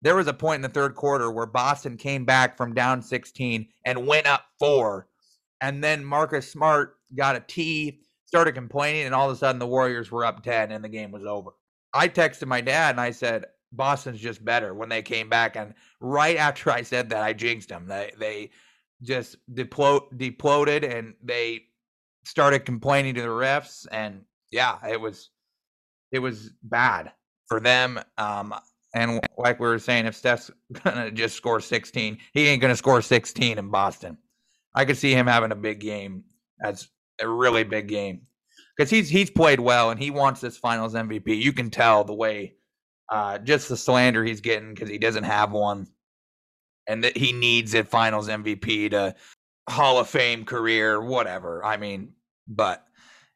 There 0.00 0.16
was 0.16 0.26
a 0.26 0.34
point 0.34 0.56
in 0.56 0.62
the 0.62 0.68
third 0.68 0.96
quarter 0.96 1.30
where 1.30 1.46
Boston 1.46 1.96
came 1.96 2.24
back 2.24 2.56
from 2.56 2.74
down 2.74 3.02
16 3.02 3.68
and 3.84 4.06
went 4.06 4.26
up 4.26 4.44
four. 4.58 5.06
And 5.60 5.84
then 5.84 6.04
Marcus 6.04 6.50
Smart 6.50 6.96
got 7.14 7.36
a 7.36 7.44
tee, 7.46 8.00
started 8.24 8.54
complaining, 8.54 9.04
and 9.04 9.14
all 9.14 9.30
of 9.30 9.36
a 9.36 9.38
sudden 9.38 9.60
the 9.60 9.66
Warriors 9.66 10.10
were 10.10 10.24
up 10.24 10.42
10 10.42 10.72
and 10.72 10.82
the 10.82 10.88
game 10.88 11.12
was 11.12 11.24
over. 11.24 11.50
I 11.94 12.08
texted 12.08 12.46
my 12.46 12.60
dad 12.60 12.92
and 12.92 13.00
I 13.00 13.12
said, 13.12 13.44
Boston's 13.72 14.20
just 14.20 14.44
better 14.44 14.74
when 14.74 14.88
they 14.88 15.02
came 15.02 15.28
back. 15.28 15.56
And 15.56 15.74
right 16.00 16.36
after 16.36 16.70
I 16.70 16.82
said 16.82 17.10
that, 17.10 17.22
I 17.22 17.32
jinxed 17.32 17.68
them. 17.68 17.86
They 17.86 18.12
they 18.18 18.50
just 19.02 19.36
deplo- 19.52 20.12
deploded 20.14 20.84
and 20.84 21.14
they 21.22 21.64
started 22.24 22.64
complaining 22.64 23.14
to 23.14 23.22
the 23.22 23.28
refs. 23.28 23.86
And 23.90 24.22
yeah, 24.52 24.76
it 24.88 25.00
was 25.00 25.30
it 26.12 26.20
was 26.20 26.50
bad 26.62 27.12
for 27.48 27.58
them. 27.58 27.98
Um, 28.18 28.54
and 28.94 29.20
like 29.38 29.58
we 29.58 29.66
were 29.66 29.78
saying, 29.78 30.06
if 30.06 30.14
Steph's 30.14 30.50
gonna 30.84 31.10
just 31.10 31.34
score 31.36 31.60
16, 31.60 32.18
he 32.32 32.46
ain't 32.46 32.62
gonna 32.62 32.76
score 32.76 33.02
16 33.02 33.58
in 33.58 33.68
Boston. 33.70 34.18
I 34.74 34.84
could 34.84 34.96
see 34.96 35.12
him 35.12 35.26
having 35.26 35.52
a 35.52 35.56
big 35.56 35.80
game 35.80 36.24
as 36.62 36.88
a 37.20 37.28
really 37.28 37.64
big 37.64 37.88
game 37.88 38.22
because 38.76 38.90
he's 38.90 39.08
he's 39.08 39.30
played 39.30 39.60
well 39.60 39.90
and 39.90 40.00
he 40.00 40.10
wants 40.10 40.40
this 40.40 40.56
Finals 40.56 40.94
MVP. 40.94 41.40
You 41.40 41.52
can 41.52 41.70
tell 41.70 42.04
the 42.04 42.14
way, 42.14 42.54
uh, 43.10 43.38
just 43.38 43.68
the 43.68 43.76
slander 43.76 44.24
he's 44.24 44.40
getting 44.40 44.74
because 44.74 44.88
he 44.88 44.98
doesn't 44.98 45.24
have 45.24 45.52
one, 45.52 45.86
and 46.86 47.04
that 47.04 47.16
he 47.16 47.32
needs 47.32 47.74
a 47.74 47.84
Finals 47.84 48.28
MVP 48.28 48.90
to 48.90 49.14
Hall 49.68 49.98
of 49.98 50.08
Fame 50.08 50.44
career, 50.44 51.00
whatever. 51.00 51.64
I 51.64 51.76
mean, 51.76 52.12
but 52.48 52.86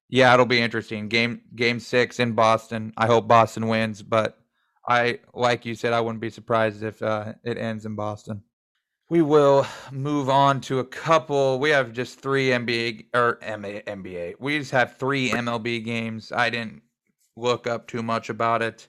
yeah, 0.08 0.32
it'll 0.34 0.46
be 0.46 0.60
interesting. 0.60 1.08
Game 1.08 1.42
game 1.54 1.80
six 1.80 2.20
in 2.20 2.32
Boston. 2.32 2.92
I 2.96 3.06
hope 3.06 3.28
Boston 3.28 3.68
wins, 3.68 4.02
but 4.02 4.38
I 4.88 5.20
like 5.34 5.66
you 5.66 5.74
said, 5.74 5.92
I 5.92 6.00
wouldn't 6.00 6.20
be 6.20 6.30
surprised 6.30 6.82
if 6.82 7.02
uh, 7.02 7.34
it 7.44 7.58
ends 7.58 7.86
in 7.86 7.94
Boston 7.94 8.42
we 9.08 9.22
will 9.22 9.66
move 9.92 10.28
on 10.28 10.60
to 10.62 10.80
a 10.80 10.84
couple. 10.84 11.58
We 11.58 11.70
have 11.70 11.92
just 11.92 12.20
three 12.20 12.48
NBA 12.48 13.06
or 13.14 13.38
NBA. 13.42 14.34
We 14.40 14.58
just 14.58 14.72
have 14.72 14.96
three 14.96 15.30
MLB 15.30 15.84
games. 15.84 16.32
I 16.32 16.50
didn't 16.50 16.82
look 17.36 17.66
up 17.66 17.86
too 17.86 18.02
much 18.02 18.30
about 18.30 18.62
it. 18.62 18.88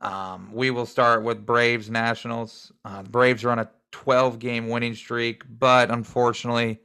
Um, 0.00 0.50
we 0.52 0.70
will 0.70 0.86
start 0.86 1.24
with 1.24 1.44
Braves 1.44 1.90
Nationals. 1.90 2.70
Uh, 2.84 3.02
Braves 3.02 3.44
are 3.44 3.50
on 3.50 3.58
a 3.58 3.70
12 3.90 4.38
game 4.38 4.68
winning 4.68 4.94
streak, 4.94 5.42
but 5.58 5.90
unfortunately, 5.90 6.80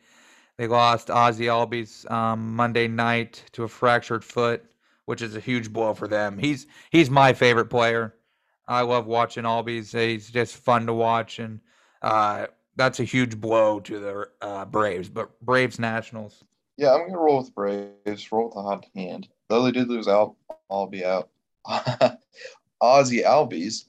they 0.58 0.68
lost 0.68 1.10
Ozzie 1.10 1.46
Albies 1.46 2.10
um, 2.12 2.56
Monday 2.56 2.88
night 2.88 3.44
to 3.54 3.64
a 3.64 3.68
fractured 3.68 4.24
foot, 4.24 4.64
which 5.06 5.22
is 5.22 5.36
a 5.36 5.40
huge 5.40 5.72
blow 5.74 5.94
for 5.94 6.08
them. 6.08 6.38
He's 6.38 6.68
he's 6.92 7.10
my 7.10 7.34
favorite 7.34 7.70
player. 7.70 8.16
I 8.68 8.82
love 8.82 9.06
watching 9.08 9.44
Albies. 9.44 9.98
He's 9.98 10.30
just 10.30 10.56
fun 10.56 10.86
to 10.88 10.94
watch 10.94 11.40
and. 11.40 11.60
Uh, 12.02 12.48
that's 12.76 13.00
a 13.00 13.04
huge 13.04 13.40
blow 13.40 13.80
to 13.82 14.00
the 14.00 14.28
uh, 14.42 14.66
Braves. 14.66 15.10
But 15.10 15.40
Braves 15.42 15.80
Nationals. 15.80 16.44
Yeah, 16.78 16.94
I'm 16.94 17.08
gonna 17.08 17.20
roll 17.20 17.38
with 17.38 17.54
Braves. 17.54 18.32
Roll 18.32 18.48
with 18.48 18.56
a 18.56 18.62
hot 18.62 18.86
hand. 18.96 19.28
Though 19.50 19.64
they 19.64 19.72
did 19.72 19.90
lose 19.90 20.08
out, 20.08 20.36
I'll 20.70 20.88
be 20.88 21.06
out. 21.06 21.30
Ozzie 22.82 23.24
Albies. 23.24 23.86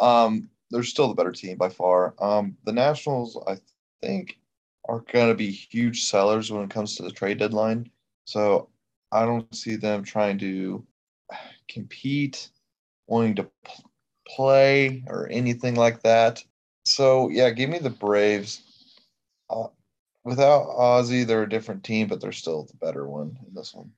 Um, 0.00 0.50
they're 0.70 0.82
still 0.82 1.08
the 1.08 1.14
better 1.14 1.32
team 1.32 1.56
by 1.56 1.68
far. 1.68 2.14
Um, 2.18 2.56
the 2.64 2.72
Nationals, 2.72 3.38
I 3.46 3.58
think, 4.02 4.38
are 4.86 5.04
going 5.12 5.28
to 5.28 5.34
be 5.34 5.50
huge 5.50 6.04
sellers 6.04 6.50
when 6.50 6.64
it 6.64 6.70
comes 6.70 6.96
to 6.96 7.02
the 7.02 7.10
trade 7.10 7.38
deadline. 7.38 7.90
So 8.26 8.68
I 9.12 9.24
don't 9.24 9.54
see 9.54 9.76
them 9.76 10.02
trying 10.02 10.38
to 10.38 10.84
compete 11.68 12.50
wanting 13.06 13.34
to 13.36 13.48
play 14.26 15.04
or 15.06 15.28
anything 15.30 15.74
like 15.74 16.02
that. 16.02 16.42
So 16.84 17.28
yeah, 17.28 17.50
give 17.50 17.70
me 17.70 17.78
the 17.78 17.90
Braves. 17.90 18.62
Uh, 19.48 19.68
without 20.24 20.66
Ozzie, 20.68 21.24
they're 21.24 21.42
a 21.42 21.48
different 21.48 21.84
team, 21.84 22.08
but 22.08 22.20
they're 22.20 22.32
still 22.32 22.64
the 22.64 22.76
better 22.76 23.06
one 23.08 23.38
in 23.46 23.54
this 23.54 23.74
one. 23.74 23.90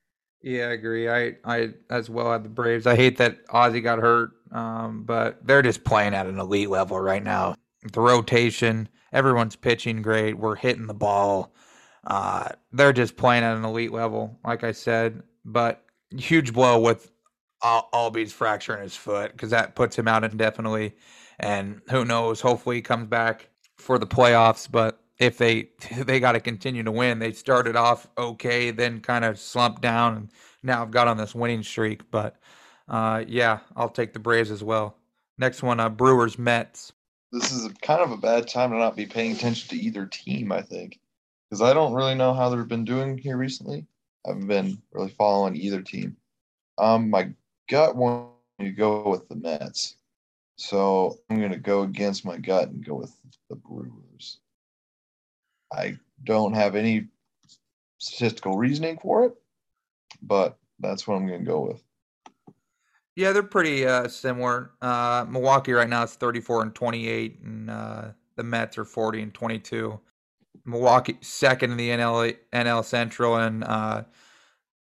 Yeah, 0.42 0.68
I 0.68 0.72
agree. 0.72 1.08
I 1.08 1.36
I 1.44 1.70
as 1.90 2.08
well 2.08 2.32
at 2.32 2.42
the 2.42 2.48
Braves. 2.48 2.86
I 2.86 2.94
hate 2.94 3.18
that 3.18 3.38
Ozzie 3.50 3.80
got 3.80 3.98
hurt, 3.98 4.30
um, 4.52 5.02
but 5.04 5.44
they're 5.44 5.62
just 5.62 5.82
playing 5.82 6.14
at 6.14 6.26
an 6.26 6.38
elite 6.38 6.70
level 6.70 7.00
right 7.00 7.22
now. 7.22 7.56
The 7.92 8.00
rotation, 8.00 8.88
everyone's 9.12 9.56
pitching 9.56 10.02
great. 10.02 10.38
We're 10.38 10.56
hitting 10.56 10.86
the 10.86 10.94
ball. 10.94 11.54
Uh, 12.06 12.50
they're 12.72 12.92
just 12.92 13.16
playing 13.16 13.44
at 13.44 13.56
an 13.56 13.64
elite 13.64 13.92
level, 13.92 14.38
like 14.44 14.64
I 14.64 14.72
said. 14.72 15.22
But 15.44 15.84
huge 16.16 16.52
blow 16.52 16.80
with 16.80 17.10
Al- 17.62 17.88
Albies 17.92 18.32
fracturing 18.32 18.82
his 18.82 18.96
foot 18.96 19.32
because 19.32 19.50
that 19.50 19.74
puts 19.74 19.98
him 19.98 20.08
out 20.08 20.24
indefinitely. 20.24 20.94
And 21.38 21.80
who 21.90 22.04
knows? 22.04 22.40
Hopefully, 22.40 22.76
he 22.76 22.82
comes 22.82 23.08
back 23.08 23.48
for 23.76 23.98
the 23.98 24.06
playoffs. 24.06 24.70
But 24.70 25.00
if 25.18 25.38
they 25.38 25.70
they 25.98 26.20
got 26.20 26.32
to 26.32 26.40
continue 26.40 26.82
to 26.82 26.92
win, 26.92 27.18
they 27.18 27.32
started 27.32 27.76
off 27.76 28.08
okay, 28.16 28.70
then 28.70 29.00
kind 29.00 29.24
of 29.24 29.38
slumped 29.38 29.82
down, 29.82 30.16
and 30.16 30.30
now 30.62 30.82
I've 30.82 30.90
got 30.90 31.08
on 31.08 31.16
this 31.16 31.34
winning 31.34 31.62
streak. 31.62 32.10
But 32.10 32.36
uh, 32.88 33.24
yeah, 33.26 33.60
I'll 33.74 33.88
take 33.88 34.12
the 34.12 34.18
Braves 34.18 34.50
as 34.50 34.62
well. 34.62 34.96
Next 35.38 35.62
one, 35.62 35.80
uh, 35.80 35.88
Brewers 35.88 36.38
Mets. 36.38 36.92
This 37.36 37.52
is 37.52 37.70
kind 37.82 38.00
of 38.00 38.12
a 38.12 38.16
bad 38.16 38.48
time 38.48 38.70
to 38.70 38.78
not 38.78 38.96
be 38.96 39.04
paying 39.04 39.32
attention 39.32 39.68
to 39.68 39.76
either 39.76 40.06
team, 40.06 40.50
I 40.52 40.62
think, 40.62 40.98
because 41.44 41.60
I 41.60 41.74
don't 41.74 41.92
really 41.92 42.14
know 42.14 42.32
how 42.32 42.48
they've 42.48 42.66
been 42.66 42.86
doing 42.86 43.18
here 43.18 43.36
recently. 43.36 43.84
I 44.24 44.30
haven't 44.30 44.46
been 44.46 44.80
really 44.90 45.10
following 45.10 45.54
either 45.54 45.82
team. 45.82 46.16
Um, 46.78 47.10
my 47.10 47.28
gut 47.68 47.94
wants 47.94 48.32
to 48.60 48.70
go 48.70 49.10
with 49.10 49.28
the 49.28 49.36
Mets, 49.36 49.96
so 50.56 51.18
I'm 51.28 51.38
going 51.38 51.52
to 51.52 51.58
go 51.58 51.82
against 51.82 52.24
my 52.24 52.38
gut 52.38 52.68
and 52.68 52.82
go 52.82 52.94
with 52.94 53.14
the 53.50 53.56
Brewers. 53.56 54.38
I 55.70 55.98
don't 56.24 56.54
have 56.54 56.74
any 56.74 57.08
statistical 57.98 58.56
reasoning 58.56 58.96
for 58.96 59.26
it, 59.26 59.34
but 60.22 60.56
that's 60.80 61.06
what 61.06 61.16
I'm 61.16 61.26
going 61.26 61.40
to 61.40 61.50
go 61.50 61.60
with. 61.60 61.85
Yeah, 63.16 63.32
they're 63.32 63.42
pretty 63.42 63.86
uh, 63.86 64.08
similar. 64.08 64.72
Uh, 64.82 65.24
Milwaukee 65.28 65.72
right 65.72 65.88
now 65.88 66.02
is 66.02 66.12
34 66.14 66.62
and 66.62 66.74
28, 66.74 67.40
and 67.42 67.70
uh, 67.70 68.08
the 68.36 68.42
Mets 68.44 68.76
are 68.76 68.84
40 68.84 69.22
and 69.22 69.34
22. 69.34 69.98
Milwaukee 70.66 71.16
second 71.22 71.70
in 71.70 71.76
the 71.78 71.88
NL 71.90 72.36
NL 72.52 72.84
Central, 72.84 73.36
and 73.36 73.64
uh, 73.64 74.02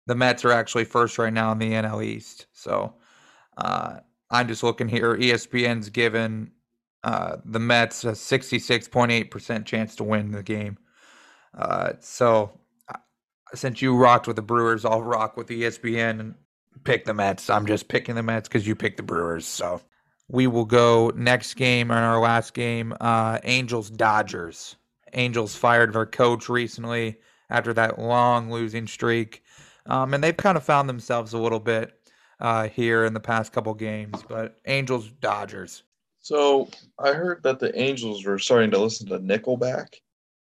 the 0.06 0.14
Mets 0.14 0.44
are 0.44 0.52
actually 0.52 0.84
first 0.84 1.16
right 1.16 1.32
now 1.32 1.52
in 1.52 1.58
the 1.58 1.72
NL 1.72 2.04
East. 2.04 2.46
So 2.52 2.94
uh, 3.56 4.00
I'm 4.30 4.46
just 4.46 4.62
looking 4.62 4.88
here. 4.88 5.16
ESPN's 5.16 5.88
given 5.88 6.50
uh, 7.04 7.38
the 7.46 7.60
Mets 7.60 8.04
a 8.04 8.08
66.8% 8.08 9.64
chance 9.64 9.96
to 9.96 10.04
win 10.04 10.32
the 10.32 10.42
game. 10.42 10.76
So 12.00 12.60
since 13.54 13.80
you 13.80 13.96
rocked 13.96 14.26
with 14.26 14.36
the 14.36 14.42
Brewers, 14.42 14.84
I'll 14.84 15.02
rock 15.02 15.38
with 15.38 15.46
the 15.46 15.62
ESPN 15.62 16.20
and 16.20 16.34
pick 16.84 17.04
the 17.04 17.14
Mets. 17.14 17.50
I'm 17.50 17.66
just 17.66 17.88
picking 17.88 18.14
the 18.14 18.22
Mets 18.22 18.48
because 18.48 18.66
you 18.66 18.74
picked 18.74 18.96
the 18.96 19.02
Brewers. 19.02 19.46
So 19.46 19.80
we 20.28 20.46
will 20.46 20.64
go 20.64 21.12
next 21.14 21.54
game 21.54 21.90
and 21.90 22.00
our 22.00 22.20
last 22.20 22.54
game 22.54 22.94
uh, 23.00 23.38
Angels 23.44 23.90
Dodgers. 23.90 24.76
Angels 25.14 25.54
fired 25.56 25.92
their 25.92 26.06
coach 26.06 26.48
recently 26.48 27.18
after 27.50 27.72
that 27.74 27.98
long 27.98 28.50
losing 28.50 28.86
streak. 28.86 29.42
Um, 29.86 30.12
and 30.12 30.22
they've 30.22 30.36
kind 30.36 30.56
of 30.56 30.64
found 30.64 30.88
themselves 30.88 31.32
a 31.32 31.38
little 31.38 31.60
bit 31.60 31.94
uh, 32.40 32.68
here 32.68 33.04
in 33.04 33.14
the 33.14 33.20
past 33.20 33.52
couple 33.52 33.72
games. 33.74 34.22
But 34.28 34.56
Angels 34.66 35.10
Dodgers. 35.20 35.82
So 36.20 36.68
I 36.98 37.14
heard 37.14 37.42
that 37.44 37.58
the 37.58 37.76
Angels 37.78 38.24
were 38.24 38.38
starting 38.38 38.70
to 38.72 38.78
listen 38.78 39.06
to 39.08 39.18
Nickelback 39.18 39.94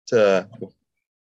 to 0.08 0.48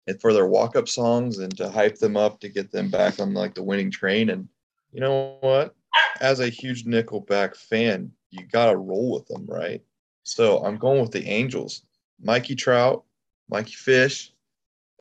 and 0.08 0.20
for 0.20 0.34
their 0.34 0.48
walk-up 0.48 0.88
songs 0.88 1.40
and 1.40 1.56
to 1.58 1.70
hype 1.70 1.98
them 1.98 2.18
up 2.18 2.40
to 2.40 2.50
get 2.50 2.72
them 2.72 2.90
back 2.90 3.20
on 3.20 3.34
like 3.34 3.54
the 3.54 3.64
winning 3.64 3.92
train. 3.92 4.30
And 4.30 4.48
you 4.92 5.02
know 5.02 5.38
what? 5.42 5.76
As 6.20 6.40
a 6.40 6.50
huge 6.50 6.86
Nickelback 6.86 7.56
fan, 7.56 8.12
you 8.30 8.46
gotta 8.52 8.78
roll 8.78 9.14
with 9.14 9.28
them, 9.28 9.46
right? 9.48 9.82
So 10.24 10.64
I'm 10.64 10.78
going 10.78 11.02
with 11.02 11.12
the 11.12 11.26
Angels. 11.26 11.84
Mikey 12.22 12.56
Trout, 12.56 13.04
Mikey 13.50 13.74
Fish, 13.74 14.32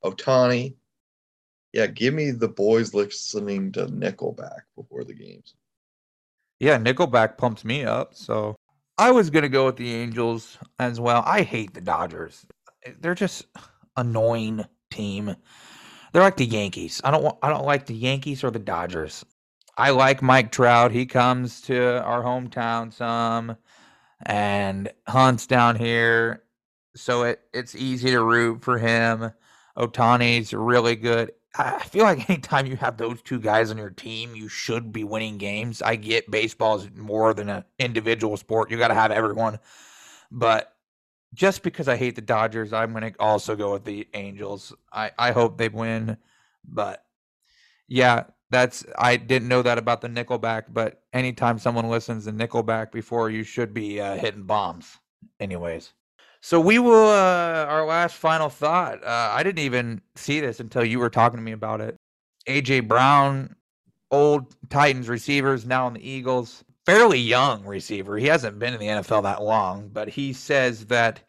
Ohtani. 0.05 0.75
Yeah, 1.73 1.87
give 1.87 2.15
me 2.15 2.31
the 2.31 2.49
boys 2.49 2.95
listening 2.95 3.73
to 3.73 3.87
Nickelback 3.87 4.63
before 4.75 5.05
the 5.05 5.15
games. 5.15 5.55
Yeah, 6.59 6.79
Nickelback 6.79 7.37
pumps 7.37 7.65
me 7.65 7.85
up. 7.85 8.15
So 8.15 8.57
I 8.99 9.11
was 9.13 9.31
gonna 9.31 9.49
go 9.49 9.67
with 9.67 9.77
the 9.77 9.95
Angels 9.95 10.59
as 10.79 10.99
well. 10.99 11.23
I 11.27 11.43
hate 11.43 11.75
the 11.75 11.81
Dodgers. 11.81 12.47
They're 13.01 13.15
just 13.15 13.47
annoying 13.97 14.65
team. 14.91 15.37
They're 16.13 16.23
like 16.23 16.37
the 16.37 16.47
Yankees. 16.47 17.01
I 17.05 17.11
don't 17.11 17.23
want, 17.23 17.39
I 17.43 17.51
don't 17.51 17.65
like 17.65 17.87
the 17.87 17.95
Yankees 17.95 18.43
or 18.43 18.51
the 18.51 18.59
Dodgers. 18.59 19.25
I 19.81 19.91
like 19.93 20.21
Mike 20.21 20.53
Trout. 20.53 20.93
He 20.93 21.07
comes 21.07 21.63
to 21.63 22.05
our 22.05 22.23
hometown 22.23 22.93
some 22.93 23.57
and 24.27 24.93
hunts 25.09 25.47
down 25.47 25.77
here. 25.77 26.43
So 26.95 27.23
it, 27.23 27.41
it's 27.55 27.75
easy 27.75 28.11
to 28.11 28.23
root 28.23 28.63
for 28.63 28.77
him. 28.77 29.33
Ohtani's 29.79 30.53
really 30.53 30.97
good. 30.97 31.33
I 31.57 31.83
feel 31.83 32.05
like 32.05 32.29
anytime 32.29 32.67
you 32.67 32.77
have 32.77 32.99
those 32.99 33.23
two 33.23 33.41
guys 33.41 33.71
on 33.71 33.79
your 33.79 33.89
team, 33.89 34.35
you 34.35 34.49
should 34.49 34.93
be 34.93 35.03
winning 35.03 35.39
games. 35.39 35.81
I 35.81 35.97
get 35.97 36.31
baseball 36.31 36.77
is 36.77 36.91
more 36.95 37.33
than 37.33 37.49
an 37.49 37.65
individual 37.79 38.37
sport. 38.37 38.71
You 38.71 38.77
got 38.77 38.89
to 38.89 38.95
have 38.95 39.11
everyone. 39.11 39.61
But 40.31 40.77
just 41.33 41.63
because 41.63 41.89
I 41.89 41.97
hate 41.97 42.17
the 42.17 42.21
Dodgers, 42.21 42.75
I'm 42.75 42.93
going 42.93 43.15
to 43.15 43.19
also 43.19 43.57
go 43.57 43.73
with 43.73 43.87
the 43.87 44.07
Angels. 44.13 44.75
I, 44.93 45.13
I 45.19 45.31
hope 45.31 45.57
they 45.57 45.71
win. 45.71 46.19
But 46.69 47.03
yeah, 47.89 48.25
that's 48.51 48.85
I 48.99 49.17
didn't 49.17 49.49
know 49.49 49.63
that 49.63 49.79
about 49.79 50.01
the 50.01 50.09
Nickelback. 50.09 50.65
But 50.73 51.03
anytime 51.13 51.59
someone 51.59 51.89
listens 51.89 52.25
to 52.25 52.33
Nickelback 52.33 52.93
before, 52.93 53.31
you 53.31 53.43
should 53.43 53.73
be 53.73 54.01
uh, 54.01 54.17
hitting 54.17 54.43
bombs. 54.45 54.99
Anyways. 55.39 55.93
So 56.43 56.61
we 56.61 56.79
will. 56.79 57.09
Uh, 57.09 57.67
our 57.67 57.85
last 57.87 58.17
final 58.17 58.49
thought. 58.49 59.03
Uh, 59.05 59.31
I 59.33 59.43
didn't 59.43 59.61
even 59.65 60.01
see 60.17 60.41
this 60.41 60.61
until 60.61 60.85
you 60.85 60.99
were 60.99 61.11
talking 61.11 61.39
to 61.39 61.43
me 61.43 61.53
about 61.53 61.81
it. 61.81 61.97
AJ 62.47 62.89
Brown, 62.89 63.55
old 64.11 64.55
Titans 64.71 65.09
receivers, 65.09 65.67
now 65.67 65.87
in 65.87 65.95
the 65.95 66.09
Eagles. 66.09 66.65
Fairly 66.87 67.19
young 67.19 67.65
receiver. 67.65 68.17
He 68.17 68.27
hasn't 68.27 68.59
been 68.59 68.73
in 68.75 68.81
the 68.81 68.87
NFL 68.87 69.23
that 69.25 69.43
long, 69.43 69.91
but 69.93 70.09
he 70.09 70.33
says 70.33 70.87
that 70.87 71.21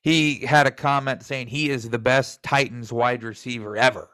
he 0.00 0.46
had 0.46 0.66
a 0.66 0.70
comment 0.70 1.22
saying 1.22 1.48
he 1.48 1.68
is 1.68 1.90
the 1.90 1.98
best 1.98 2.42
Titans 2.42 2.92
wide 2.92 3.22
receiver 3.22 3.76
ever. 3.76 4.08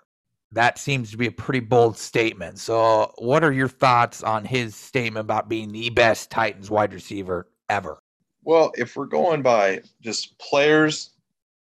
That 0.56 0.78
seems 0.78 1.10
to 1.10 1.18
be 1.18 1.26
a 1.26 1.30
pretty 1.30 1.60
bold 1.60 1.98
statement. 1.98 2.58
So, 2.58 3.12
what 3.18 3.44
are 3.44 3.52
your 3.52 3.68
thoughts 3.68 4.22
on 4.22 4.42
his 4.42 4.74
statement 4.74 5.20
about 5.26 5.50
being 5.50 5.70
the 5.70 5.90
best 5.90 6.30
Titans 6.30 6.70
wide 6.70 6.94
receiver 6.94 7.46
ever? 7.68 7.98
Well, 8.42 8.72
if 8.74 8.96
we're 8.96 9.04
going 9.04 9.42
by 9.42 9.82
just 10.00 10.38
players 10.38 11.10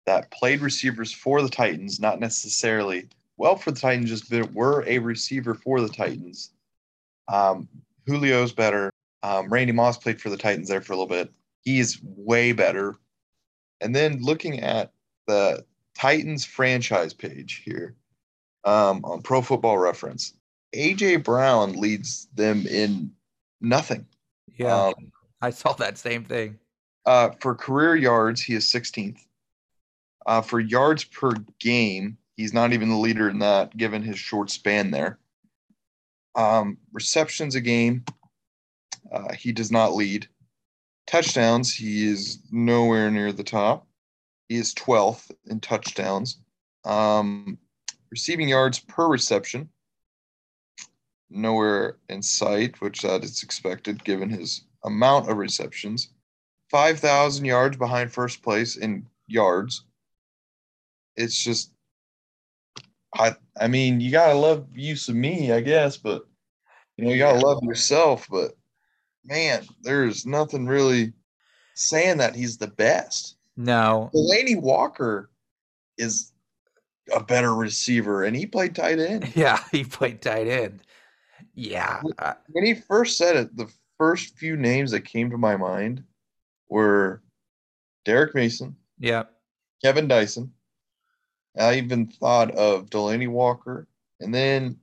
that 0.04 0.30
played 0.30 0.60
receivers 0.60 1.10
for 1.10 1.40
the 1.40 1.48
Titans, 1.48 2.00
not 2.00 2.20
necessarily 2.20 3.08
well 3.38 3.56
for 3.56 3.70
the 3.70 3.80
Titans, 3.80 4.10
just 4.10 4.30
were 4.52 4.84
a 4.86 4.98
receiver 4.98 5.54
for 5.54 5.80
the 5.80 5.88
Titans. 5.88 6.50
Um, 7.28 7.70
Julio's 8.06 8.52
better. 8.52 8.92
Um, 9.22 9.48
Randy 9.48 9.72
Moss 9.72 9.96
played 9.96 10.20
for 10.20 10.28
the 10.28 10.36
Titans 10.36 10.68
there 10.68 10.82
for 10.82 10.92
a 10.92 10.96
little 10.96 11.08
bit. 11.08 11.32
He's 11.62 11.98
way 12.02 12.52
better. 12.52 12.96
And 13.80 13.96
then 13.96 14.20
looking 14.20 14.60
at 14.60 14.92
the 15.26 15.64
Titans 15.94 16.44
franchise 16.44 17.14
page 17.14 17.62
here 17.64 17.96
um, 18.66 19.02
on 19.04 19.22
Pro 19.22 19.40
Football 19.40 19.78
Reference, 19.78 20.34
AJ 20.74 21.24
Brown 21.24 21.72
leads 21.72 22.28
them 22.34 22.66
in 22.66 23.12
nothing. 23.60 24.06
Yeah. 24.58 24.88
Um, 24.88 25.12
I 25.40 25.50
saw 25.50 25.72
that 25.74 25.96
same 25.96 26.24
thing. 26.24 26.58
Uh, 27.06 27.30
for 27.40 27.54
career 27.54 27.94
yards, 27.94 28.42
he 28.42 28.54
is 28.54 28.64
16th. 28.64 29.20
Uh, 30.26 30.40
for 30.40 30.58
yards 30.58 31.04
per 31.04 31.32
game, 31.60 32.18
he's 32.36 32.52
not 32.52 32.72
even 32.72 32.88
the 32.88 32.96
leader 32.96 33.28
in 33.28 33.38
that, 33.38 33.76
given 33.76 34.02
his 34.02 34.18
short 34.18 34.50
span 34.50 34.90
there. 34.90 35.18
Um, 36.34 36.76
receptions 36.92 37.54
a 37.54 37.60
game, 37.60 38.04
uh, 39.12 39.32
he 39.34 39.52
does 39.52 39.70
not 39.70 39.94
lead. 39.94 40.26
Touchdowns, 41.06 41.72
he 41.72 42.08
is 42.08 42.40
nowhere 42.50 43.10
near 43.10 43.32
the 43.32 43.44
top. 43.44 43.86
He 44.48 44.56
is 44.56 44.74
12th 44.74 45.30
in 45.46 45.60
touchdowns. 45.60 46.40
Um, 46.84 47.58
receiving 48.16 48.48
yards 48.48 48.78
per 48.78 49.06
reception, 49.06 49.68
nowhere 51.28 51.98
in 52.08 52.22
sight, 52.22 52.80
which 52.80 53.02
that 53.02 53.22
is 53.22 53.42
expected 53.42 54.02
given 54.04 54.30
his 54.30 54.62
amount 54.84 55.28
of 55.28 55.36
receptions. 55.36 56.08
5,000 56.70 57.44
yards 57.44 57.76
behind 57.76 58.10
first 58.10 58.42
place 58.42 58.76
in 58.76 59.06
yards. 59.26 59.84
It's 61.14 61.38
just, 61.38 61.72
I, 63.14 63.36
I 63.60 63.68
mean, 63.68 64.00
you 64.00 64.10
gotta 64.10 64.38
love 64.38 64.66
use 64.74 65.10
of 65.10 65.14
me, 65.14 65.52
I 65.52 65.60
guess, 65.60 65.98
but 65.98 66.26
you 66.96 67.04
know, 67.04 67.10
you 67.10 67.18
gotta 67.18 67.46
love 67.46 67.62
yourself. 67.62 68.28
But 68.30 68.56
man, 69.26 69.66
there's 69.82 70.24
nothing 70.24 70.64
really 70.64 71.12
saying 71.74 72.16
that 72.16 72.34
he's 72.34 72.56
the 72.56 72.68
best. 72.68 73.36
No. 73.58 74.10
Delanie 74.14 74.58
Walker 74.58 75.28
is 75.98 76.32
a 77.14 77.22
better 77.22 77.54
receiver, 77.54 78.24
and 78.24 78.36
he 78.36 78.46
played 78.46 78.74
tight 78.74 78.98
end. 78.98 79.32
Yeah, 79.36 79.58
he 79.72 79.84
played 79.84 80.22
tight 80.22 80.46
end. 80.48 80.82
Yeah. 81.54 82.02
uh, 82.18 82.34
When 82.50 82.64
he 82.64 82.74
first 82.74 83.16
said 83.16 83.36
it, 83.36 83.56
the 83.56 83.70
first 83.98 84.36
few 84.36 84.56
names 84.56 84.90
that 84.90 85.02
came 85.02 85.30
to 85.30 85.38
my 85.38 85.56
mind 85.56 86.04
were 86.68 87.22
Derrick 88.04 88.34
Mason, 88.34 88.76
yeah. 88.98 89.24
Kevin 89.82 90.08
Dyson. 90.08 90.52
I 91.58 91.76
even 91.76 92.06
thought 92.06 92.50
of 92.52 92.90
Delanie 92.90 93.28
Walker, 93.30 93.88
and 94.20 94.34
then 94.34 94.78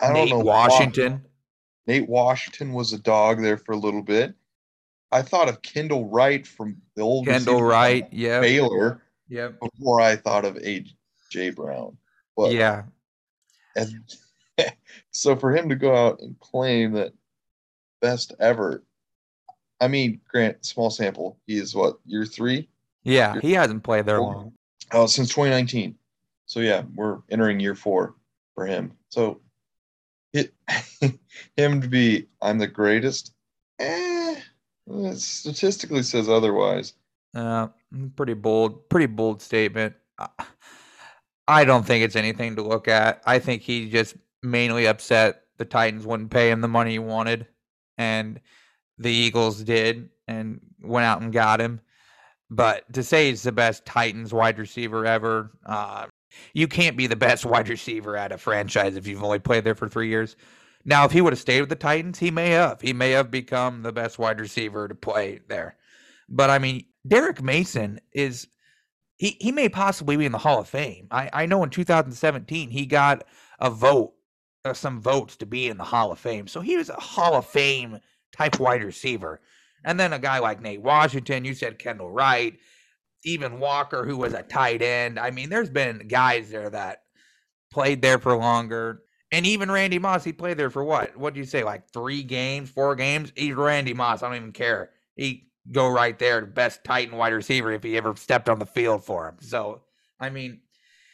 I 0.00 0.08
don't 0.08 0.14
Nate 0.16 0.30
know 0.30 0.38
Washington. 0.40 1.24
Nate 1.86 2.08
Washington 2.08 2.72
was 2.72 2.92
a 2.92 2.98
dog 2.98 3.40
there 3.40 3.56
for 3.56 3.72
a 3.72 3.76
little 3.78 4.02
bit. 4.02 4.34
I 5.10 5.22
thought 5.22 5.48
of 5.48 5.62
Kendall 5.62 6.08
Wright 6.08 6.46
from 6.46 6.76
the 6.96 7.02
old 7.02 7.26
Kendall 7.26 7.62
Wright. 7.62 8.06
Yeah. 8.12 8.40
Baylor 8.40 9.02
Yep. 9.28 9.60
before 9.60 10.00
I 10.00 10.16
thought 10.16 10.44
of 10.44 10.56
AJ 11.32 11.54
Brown. 11.56 11.96
But 12.36 12.52
Yeah. 12.52 12.84
and 13.76 13.92
so 15.10 15.36
for 15.36 15.54
him 15.54 15.68
to 15.68 15.74
go 15.74 15.94
out 15.94 16.20
and 16.20 16.38
claim 16.40 16.92
that 16.92 17.12
best 18.00 18.32
ever, 18.40 18.82
I 19.80 19.88
mean, 19.88 20.20
grant 20.28 20.64
small 20.64 20.90
sample. 20.90 21.38
He 21.46 21.58
is 21.58 21.74
what 21.74 21.98
year 22.06 22.24
three? 22.24 22.68
Yeah. 23.02 23.38
He 23.40 23.52
hasn't 23.52 23.82
played 23.82 24.06
there 24.06 24.20
long. 24.20 24.52
Oh, 24.92 25.06
since 25.06 25.30
2019. 25.30 25.96
So 26.46 26.60
yeah, 26.60 26.82
we're 26.94 27.18
entering 27.30 27.60
year 27.60 27.74
four 27.74 28.14
for 28.54 28.66
him. 28.66 28.92
So 29.08 29.40
it 30.32 30.52
him 31.56 31.80
to 31.80 31.88
be 31.88 32.28
I'm 32.40 32.58
the 32.58 32.66
greatest. 32.66 33.32
Eh, 33.78 34.36
statistically 35.14 36.02
says 36.02 36.28
otherwise. 36.28 36.94
Uh, 37.34 37.68
pretty 38.16 38.34
bold, 38.34 38.88
pretty 38.88 39.06
bold 39.06 39.40
statement. 39.40 39.94
Uh, 40.18 40.28
I 41.48 41.64
don't 41.64 41.84
think 41.84 42.04
it's 42.04 42.16
anything 42.16 42.56
to 42.56 42.62
look 42.62 42.88
at. 42.88 43.22
I 43.26 43.38
think 43.38 43.62
he 43.62 43.88
just 43.88 44.16
mainly 44.42 44.86
upset 44.86 45.42
the 45.58 45.64
Titans 45.64 46.06
wouldn't 46.06 46.30
pay 46.30 46.50
him 46.50 46.60
the 46.60 46.68
money 46.68 46.92
he 46.92 46.98
wanted, 46.98 47.46
and 47.98 48.40
the 48.98 49.10
Eagles 49.10 49.62
did 49.62 50.10
and 50.28 50.60
went 50.80 51.06
out 51.06 51.20
and 51.20 51.32
got 51.32 51.60
him. 51.60 51.80
But 52.50 52.92
to 52.92 53.02
say 53.02 53.28
he's 53.28 53.42
the 53.42 53.52
best 53.52 53.86
Titans 53.86 54.32
wide 54.32 54.58
receiver 54.58 55.06
ever, 55.06 55.52
uh, 55.66 56.06
you 56.52 56.68
can't 56.68 56.96
be 56.96 57.06
the 57.06 57.16
best 57.16 57.44
wide 57.46 57.68
receiver 57.68 58.16
at 58.16 58.32
a 58.32 58.38
franchise 58.38 58.96
if 58.96 59.06
you've 59.06 59.24
only 59.24 59.38
played 59.38 59.64
there 59.64 59.74
for 59.74 59.88
three 59.88 60.08
years. 60.08 60.36
Now, 60.84 61.04
if 61.04 61.12
he 61.12 61.20
would 61.20 61.32
have 61.32 61.40
stayed 61.40 61.60
with 61.60 61.68
the 61.68 61.76
Titans, 61.76 62.18
he 62.18 62.30
may 62.30 62.50
have. 62.50 62.80
He 62.80 62.92
may 62.92 63.12
have 63.12 63.30
become 63.30 63.82
the 63.82 63.92
best 63.92 64.18
wide 64.18 64.40
receiver 64.40 64.88
to 64.88 64.94
play 64.94 65.40
there. 65.48 65.76
But 66.28 66.50
I 66.50 66.58
mean, 66.58 66.84
Derrick 67.06 67.42
Mason 67.42 68.00
is 68.12 68.48
he 69.16 69.36
he 69.40 69.52
may 69.52 69.68
possibly 69.68 70.16
be 70.16 70.26
in 70.26 70.32
the 70.32 70.38
Hall 70.38 70.60
of 70.60 70.68
Fame. 70.68 71.08
I 71.10 71.30
I 71.32 71.46
know 71.46 71.62
in 71.62 71.70
2017 71.70 72.70
he 72.70 72.86
got 72.86 73.24
a 73.58 73.70
vote, 73.70 74.14
uh, 74.64 74.74
some 74.74 75.00
votes 75.00 75.36
to 75.36 75.46
be 75.46 75.68
in 75.68 75.76
the 75.76 75.84
Hall 75.84 76.12
of 76.12 76.18
Fame. 76.18 76.46
So 76.46 76.60
he 76.60 76.76
was 76.76 76.88
a 76.88 76.94
Hall 76.94 77.34
of 77.34 77.46
Fame 77.46 78.00
type 78.32 78.58
wide 78.58 78.82
receiver. 78.82 79.40
And 79.84 79.98
then 79.98 80.12
a 80.12 80.18
guy 80.18 80.38
like 80.38 80.60
Nate 80.60 80.82
Washington, 80.82 81.44
you 81.44 81.54
said 81.54 81.78
Kendall 81.78 82.10
Wright, 82.10 82.58
even 83.24 83.60
Walker, 83.60 84.04
who 84.04 84.16
was 84.16 84.32
a 84.32 84.42
tight 84.42 84.82
end. 84.82 85.18
I 85.18 85.30
mean, 85.30 85.48
there's 85.48 85.70
been 85.70 86.06
guys 86.08 86.50
there 86.50 86.70
that 86.70 87.02
played 87.72 88.02
there 88.02 88.18
for 88.18 88.36
longer. 88.36 89.02
And 89.32 89.46
even 89.46 89.70
Randy 89.70 89.98
Moss, 89.98 90.24
he 90.24 90.32
played 90.32 90.58
there 90.58 90.70
for 90.70 90.84
what? 90.84 91.16
What 91.16 91.34
do 91.34 91.40
you 91.40 91.46
say, 91.46 91.64
like 91.64 91.88
three 91.90 92.22
games, 92.22 92.70
four 92.70 92.94
games? 92.94 93.32
He's 93.34 93.54
Randy 93.54 93.94
Moss. 93.94 94.22
I 94.22 94.28
don't 94.28 94.36
even 94.36 94.52
care. 94.52 94.90
He 95.16 95.48
go 95.70 95.88
right 95.88 96.18
there, 96.18 96.40
the 96.40 96.46
best 96.46 96.82
Titan 96.84 97.16
wide 97.16 97.32
receiver 97.32 97.70
if 97.72 97.82
he 97.82 97.96
ever 97.96 98.14
stepped 98.16 98.48
on 98.48 98.58
the 98.58 98.66
field 98.66 99.04
for 99.04 99.28
him. 99.28 99.36
So, 99.40 99.82
I 100.18 100.30
mean, 100.30 100.60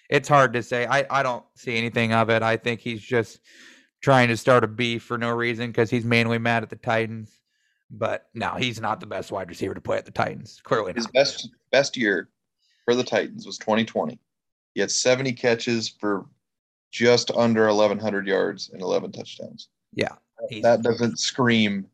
it's 0.08 0.28
hard 0.28 0.52
to 0.54 0.62
say. 0.62 0.86
I, 0.86 1.04
I 1.10 1.22
don't 1.22 1.44
see 1.54 1.76
anything 1.76 2.12
of 2.12 2.30
it. 2.30 2.42
I 2.42 2.56
think 2.56 2.80
he's 2.80 3.02
just 3.02 3.40
trying 4.00 4.28
to 4.28 4.36
start 4.36 4.64
a 4.64 4.68
beef 4.68 5.02
for 5.02 5.18
no 5.18 5.30
reason 5.30 5.66
because 5.66 5.90
he's 5.90 6.04
mainly 6.04 6.38
mad 6.38 6.62
at 6.62 6.70
the 6.70 6.76
Titans. 6.76 7.30
But 7.90 8.26
no, 8.34 8.54
he's 8.54 8.80
not 8.80 9.00
the 9.00 9.06
best 9.06 9.32
wide 9.32 9.48
receiver 9.48 9.74
to 9.74 9.80
play 9.80 9.96
at 9.96 10.04
the 10.04 10.10
Titans. 10.12 10.60
Clearly 10.62 10.92
His 10.94 11.04
not. 11.06 11.14
best 11.14 11.48
best 11.72 11.96
year 11.96 12.28
for 12.84 12.94
the 12.94 13.02
Titans 13.04 13.46
was 13.46 13.58
2020. 13.58 14.18
He 14.74 14.80
had 14.80 14.90
70 14.90 15.32
catches 15.32 15.88
for 15.88 16.26
just 16.90 17.30
under 17.30 17.66
1100 17.66 18.26
yards 18.26 18.70
and 18.72 18.80
11 18.82 19.12
touchdowns. 19.12 19.68
Yeah. 19.94 20.12
he's- 20.50 20.62
That 20.62 20.82
doesn't 20.82 21.18
scream 21.18 21.86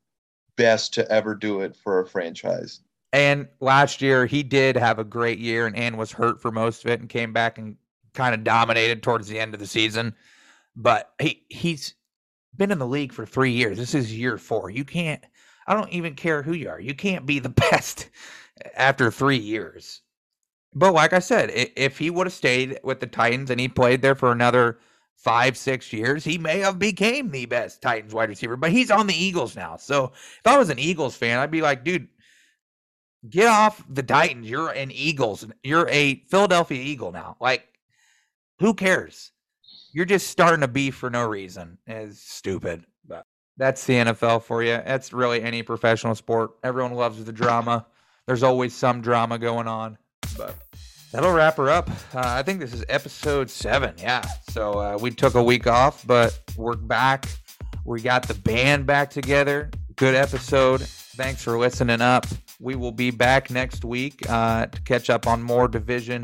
best 0.56 0.94
to 0.94 1.10
ever 1.10 1.34
do 1.34 1.60
it 1.60 1.76
for 1.76 2.00
a 2.00 2.06
franchise. 2.06 2.80
And 3.12 3.48
last 3.60 4.02
year 4.02 4.26
he 4.26 4.42
did 4.42 4.76
have 4.76 4.98
a 4.98 5.04
great 5.04 5.38
year 5.38 5.66
and, 5.66 5.76
and 5.76 5.96
was 5.96 6.12
hurt 6.12 6.40
for 6.40 6.50
most 6.50 6.84
of 6.84 6.90
it 6.90 7.00
and 7.00 7.08
came 7.08 7.32
back 7.32 7.58
and 7.58 7.76
kind 8.12 8.34
of 8.34 8.44
dominated 8.44 9.02
towards 9.02 9.28
the 9.28 9.38
end 9.38 9.54
of 9.54 9.60
the 9.60 9.66
season. 9.66 10.14
But 10.74 11.12
he 11.20 11.44
he's 11.48 11.94
been 12.56 12.72
in 12.72 12.78
the 12.78 12.86
league 12.86 13.12
for 13.12 13.24
three 13.24 13.52
years. 13.52 13.78
This 13.78 13.94
is 13.94 14.16
year 14.16 14.36
four. 14.38 14.70
You 14.70 14.84
can't 14.84 15.24
I 15.66 15.74
don't 15.74 15.90
even 15.90 16.14
care 16.14 16.42
who 16.42 16.52
you 16.52 16.68
are. 16.68 16.80
You 16.80 16.94
can't 16.94 17.26
be 17.26 17.38
the 17.38 17.48
best 17.70 18.10
after 18.76 19.10
three 19.10 19.38
years. 19.38 20.00
But 20.74 20.92
like 20.92 21.12
I 21.12 21.20
said, 21.20 21.52
if 21.54 21.98
he 21.98 22.10
would 22.10 22.26
have 22.26 22.34
stayed 22.34 22.80
with 22.82 22.98
the 22.98 23.06
Titans 23.06 23.50
and 23.50 23.60
he 23.60 23.68
played 23.68 24.02
there 24.02 24.16
for 24.16 24.32
another 24.32 24.78
five, 25.16 25.56
six 25.56 25.92
years, 25.92 26.24
he 26.24 26.38
may 26.38 26.58
have 26.58 26.78
became 26.78 27.30
the 27.30 27.46
best 27.46 27.80
Titans 27.80 28.12
wide 28.12 28.28
receiver. 28.28 28.56
But 28.56 28.72
he's 28.72 28.90
on 28.90 29.06
the 29.06 29.14
Eagles 29.14 29.56
now. 29.56 29.76
So 29.76 30.12
if 30.14 30.46
I 30.46 30.58
was 30.58 30.70
an 30.70 30.78
Eagles 30.78 31.16
fan, 31.16 31.38
I'd 31.38 31.50
be 31.50 31.62
like, 31.62 31.84
dude, 31.84 32.08
get 33.28 33.48
off 33.48 33.82
the 33.88 34.02
Titans. 34.02 34.48
You're 34.48 34.70
an 34.70 34.90
Eagles. 34.90 35.46
You're 35.62 35.88
a 35.88 36.16
Philadelphia 36.30 36.82
Eagle 36.82 37.12
now. 37.12 37.36
Like, 37.40 37.66
who 38.58 38.74
cares? 38.74 39.32
You're 39.92 40.04
just 40.04 40.28
starting 40.28 40.62
a 40.62 40.68
beef 40.68 40.96
for 40.96 41.10
no 41.10 41.26
reason. 41.26 41.78
It's 41.86 42.20
stupid. 42.20 42.84
But 43.06 43.26
that's 43.56 43.86
the 43.86 43.94
NFL 43.94 44.42
for 44.42 44.62
you. 44.62 44.80
That's 44.84 45.12
really 45.12 45.42
any 45.42 45.62
professional 45.62 46.14
sport. 46.14 46.52
Everyone 46.62 46.92
loves 46.92 47.24
the 47.24 47.32
drama. 47.32 47.86
There's 48.26 48.42
always 48.42 48.74
some 48.74 49.00
drama 49.00 49.38
going 49.38 49.68
on. 49.68 49.98
But 50.36 50.56
that'll 51.14 51.32
wrap 51.32 51.56
her 51.58 51.70
up. 51.70 51.88
Uh, 52.12 52.22
I 52.24 52.42
think 52.42 52.58
this 52.58 52.74
is 52.74 52.84
episode 52.88 53.48
seven. 53.48 53.94
Yeah. 53.98 54.22
So 54.50 54.72
uh, 54.72 54.98
we 55.00 55.12
took 55.12 55.36
a 55.36 55.42
week 55.42 55.68
off, 55.68 56.04
but 56.04 56.36
we're 56.56 56.74
back. 56.74 57.26
We 57.84 58.00
got 58.00 58.26
the 58.26 58.34
band 58.34 58.84
back 58.84 59.10
together. 59.10 59.70
Good 59.94 60.16
episode. 60.16 60.80
Thanks 60.80 61.40
for 61.40 61.56
listening 61.56 62.00
up. 62.00 62.26
We 62.58 62.74
will 62.74 62.90
be 62.90 63.12
back 63.12 63.48
next 63.48 63.84
week 63.84 64.28
uh, 64.28 64.66
to 64.66 64.82
catch 64.82 65.08
up 65.08 65.28
on 65.28 65.40
more 65.40 65.68
division 65.68 66.22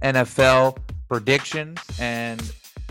NFL 0.00 0.78
predictions 1.08 1.80
and 1.98 2.40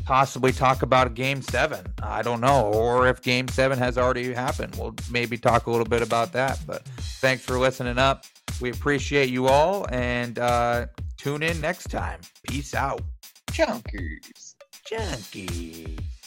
possibly 0.04 0.52
talk 0.52 0.82
about 0.82 1.13
game 1.13 1.41
seven. 1.41 1.86
I 2.04 2.21
don't 2.21 2.41
know. 2.41 2.65
Or 2.65 3.08
if 3.08 3.21
game 3.21 3.47
seven 3.47 3.80
has 3.80 3.97
already 3.97 4.34
happened, 4.34 4.75
we'll 4.75 4.95
maybe 5.10 5.38
talk 5.38 5.67
a 5.67 5.71
little 5.71 5.86
bit 5.86 6.02
about 6.02 6.34
that. 6.34 6.60
But 6.67 6.84
thanks 7.21 7.45
for 7.45 7.58
listening 7.58 7.97
up. 7.97 8.25
We 8.60 8.71
appreciate 8.71 9.30
you 9.30 9.47
all 9.47 9.88
and 9.89 10.38
uh, 10.38 10.88
tune 11.19 11.43
in 11.43 11.60
next 11.60 11.91
time. 11.91 12.21
Peace 12.43 12.73
out. 12.73 13.01
Junkies. 13.51 14.55
Junkies. 14.89 16.18